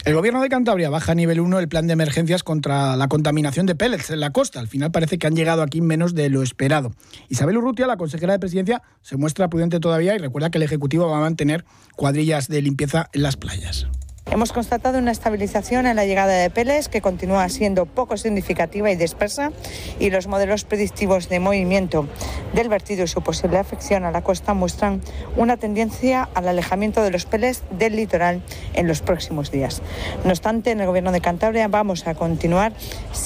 El 0.05 0.15
gobierno 0.15 0.41
de 0.41 0.49
Cantabria 0.49 0.89
baja 0.89 1.13
a 1.13 1.15
nivel 1.15 1.39
1 1.39 1.59
el 1.59 1.69
plan 1.69 1.87
de 1.87 1.93
emergencias 1.93 2.43
contra 2.43 2.97
la 2.97 3.07
contaminación 3.07 3.65
de 3.65 3.73
pellets 3.73 4.09
en 4.09 4.19
la 4.19 4.31
costa. 4.31 4.59
Al 4.59 4.67
final 4.67 4.91
parece 4.91 5.17
que 5.17 5.27
han 5.27 5.35
llegado 5.35 5.61
aquí 5.61 5.79
menos 5.79 6.13
de 6.13 6.29
lo 6.29 6.43
esperado. 6.43 6.91
Isabel 7.29 7.57
Urrutia, 7.57 7.87
la 7.87 7.95
consejera 7.95 8.33
de 8.33 8.39
presidencia, 8.39 8.81
se 9.01 9.15
muestra 9.15 9.47
prudente 9.47 9.79
todavía 9.79 10.13
y 10.13 10.17
recuerda 10.17 10.49
que 10.49 10.57
el 10.57 10.63
Ejecutivo 10.63 11.07
va 11.07 11.19
a 11.19 11.21
mantener 11.21 11.63
cuadrillas 11.95 12.49
de 12.49 12.61
limpieza 12.61 13.09
en 13.13 13.23
las 13.23 13.37
playas. 13.37 13.87
Hemos 14.31 14.53
constatado 14.53 14.97
una 14.97 15.11
estabilización 15.11 15.85
en 15.85 15.97
la 15.97 16.05
llegada 16.05 16.33
de 16.33 16.49
peles 16.49 16.87
que 16.87 17.01
continúa 17.01 17.47
siendo 17.49 17.85
poco 17.85 18.17
significativa 18.17 18.89
y 18.89 18.95
dispersa 18.95 19.51
y 19.99 20.09
los 20.09 20.27
modelos 20.27 20.63
predictivos 20.63 21.29
de 21.29 21.39
movimiento 21.39 22.07
del 22.53 22.69
vertido 22.69 23.03
y 23.03 23.07
su 23.07 23.21
posible 23.21 23.57
afección 23.57 24.05
a 24.05 24.11
la 24.11 24.23
costa 24.23 24.53
muestran 24.53 25.01
una 25.35 25.57
tendencia 25.57 26.29
al 26.33 26.47
alejamiento 26.47 27.03
de 27.03 27.11
los 27.11 27.25
peles 27.25 27.63
del 27.69 27.95
litoral 27.95 28.41
en 28.73 28.87
los 28.87 29.01
próximos 29.01 29.51
días. 29.51 29.81
No 30.23 30.31
obstante, 30.31 30.71
en 30.71 30.79
el 30.79 30.87
Gobierno 30.87 31.11
de 31.11 31.21
Cantabria 31.21 31.67
vamos 31.67 32.07
a 32.07 32.15
continuar 32.15 32.73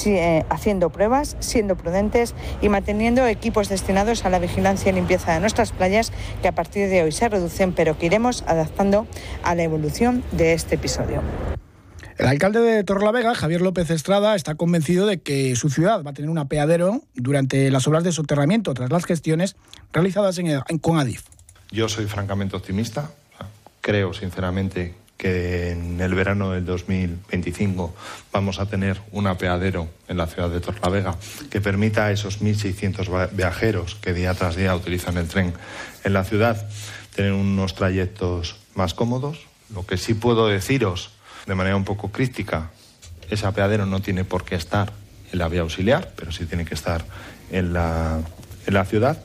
eh, 0.07 0.43
haciendo 0.49 0.89
pruebas, 0.89 1.37
siendo 1.39 1.77
prudentes 1.77 2.33
y 2.59 2.69
manteniendo 2.69 3.25
equipos 3.27 3.69
destinados 3.69 4.25
a 4.25 4.29
la 4.29 4.39
vigilancia 4.39 4.91
y 4.91 4.95
limpieza 4.95 5.33
de 5.33 5.39
nuestras 5.41 5.71
playas 5.71 6.11
que 6.41 6.47
a 6.47 6.55
partir 6.55 6.89
de 6.89 7.03
hoy 7.03 7.11
se 7.11 7.29
reducen 7.29 7.71
pero 7.73 7.97
que 7.97 8.07
iremos 8.07 8.43
adaptando 8.47 9.05
a 9.43 9.53
la 9.53 9.63
evolución 9.63 10.23
de 10.31 10.53
este 10.53 10.75
episodio. 10.75 10.86
El 12.17 12.25
alcalde 12.25 12.61
de 12.61 12.83
Torrelavega, 12.83 13.35
Javier 13.35 13.61
López 13.61 13.89
Estrada, 13.91 14.35
está 14.35 14.55
convencido 14.55 15.05
de 15.05 15.19
que 15.19 15.55
su 15.55 15.69
ciudad 15.69 16.03
va 16.03 16.11
a 16.11 16.13
tener 16.13 16.31
un 16.31 16.37
apeadero 16.37 17.01
durante 17.13 17.69
las 17.69 17.87
obras 17.87 18.03
de 18.03 18.11
soterramiento 18.11 18.73
tras 18.73 18.91
las 18.91 19.05
gestiones 19.05 19.55
realizadas 19.93 20.37
en, 20.39 20.79
con 20.79 20.97
Adif. 20.97 21.23
Yo 21.71 21.89
soy 21.89 22.05
francamente 22.05 22.55
optimista. 22.55 23.11
Creo 23.81 24.13
sinceramente 24.13 24.95
que 25.17 25.71
en 25.71 25.99
el 25.99 26.13
verano 26.13 26.51
del 26.51 26.65
2025 26.65 27.93
vamos 28.31 28.59
a 28.59 28.67
tener 28.67 29.01
un 29.11 29.27
apeadero 29.27 29.89
en 30.07 30.17
la 30.17 30.27
ciudad 30.27 30.49
de 30.49 30.59
Torrelavega 30.59 31.17
que 31.49 31.59
permita 31.59 32.05
a 32.05 32.11
esos 32.11 32.41
1.600 32.41 33.29
viajeros 33.33 33.95
que 33.95 34.13
día 34.13 34.33
tras 34.33 34.55
día 34.55 34.75
utilizan 34.75 35.17
el 35.17 35.27
tren 35.27 35.53
en 36.03 36.13
la 36.13 36.23
ciudad 36.23 36.67
tener 37.15 37.33
unos 37.33 37.73
trayectos 37.73 38.57
más 38.75 38.93
cómodos, 38.93 39.47
lo 39.73 39.85
que 39.85 39.97
sí 39.97 40.13
puedo 40.13 40.47
deciros 40.47 41.11
de 41.45 41.55
manera 41.55 41.75
un 41.75 41.85
poco 41.85 42.11
crítica, 42.11 42.71
ese 43.29 43.45
apeadero 43.45 43.85
no 43.85 44.01
tiene 44.01 44.23
por 44.23 44.43
qué 44.43 44.55
estar 44.55 44.91
en 45.31 45.39
la 45.39 45.47
vía 45.47 45.61
auxiliar, 45.61 46.13
pero 46.15 46.31
sí 46.31 46.45
tiene 46.45 46.65
que 46.65 46.73
estar 46.73 47.05
en 47.51 47.73
la, 47.73 48.21
en 48.65 48.73
la 48.73 48.85
ciudad. 48.85 49.17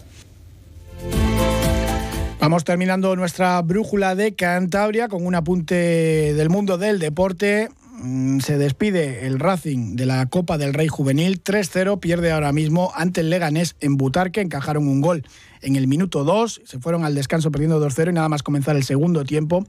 Vamos 2.40 2.64
terminando 2.64 3.14
nuestra 3.14 3.62
brújula 3.62 4.16
de 4.16 4.34
Cantabria 4.34 5.08
con 5.08 5.24
un 5.24 5.34
apunte 5.36 6.34
del 6.34 6.50
mundo 6.50 6.76
del 6.76 6.98
deporte. 6.98 7.68
Mm, 8.02 8.40
se 8.40 8.58
despide 8.58 9.28
el 9.28 9.38
Racing 9.38 9.94
de 9.94 10.06
la 10.06 10.26
Copa 10.26 10.58
del 10.58 10.74
Rey 10.74 10.88
Juvenil 10.88 11.40
3-0, 11.44 12.00
pierde 12.00 12.32
ahora 12.32 12.52
mismo 12.52 12.90
ante 12.96 13.20
el 13.20 13.30
Leganés 13.30 13.76
en 13.78 13.96
Butarque, 13.96 14.40
encajaron 14.40 14.88
un 14.88 15.00
gol 15.00 15.24
en 15.60 15.76
el 15.76 15.86
minuto 15.86 16.24
2, 16.24 16.62
se 16.64 16.80
fueron 16.80 17.04
al 17.04 17.14
descanso 17.14 17.52
perdiendo 17.52 17.80
2-0 17.80 18.10
y 18.10 18.14
nada 18.14 18.28
más 18.28 18.42
comenzar 18.42 18.74
el 18.74 18.82
segundo 18.82 19.22
tiempo, 19.22 19.64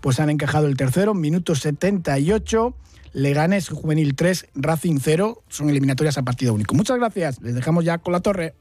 pues 0.00 0.20
han 0.20 0.30
encajado 0.30 0.66
el 0.66 0.76
tercero, 0.76 1.14
minuto 1.14 1.54
78. 1.54 2.74
Leganes 3.12 3.70
Juvenil 3.70 4.14
3, 4.14 4.48
Racing 4.56 4.98
0, 5.00 5.42
son 5.48 5.70
eliminatorias 5.70 6.18
a 6.18 6.22
partido 6.22 6.52
único. 6.52 6.74
Muchas 6.74 6.98
gracias, 6.98 7.40
les 7.40 7.54
dejamos 7.54 7.84
ya 7.84 7.96
con 7.96 8.12
la 8.12 8.20
torre. 8.20 8.54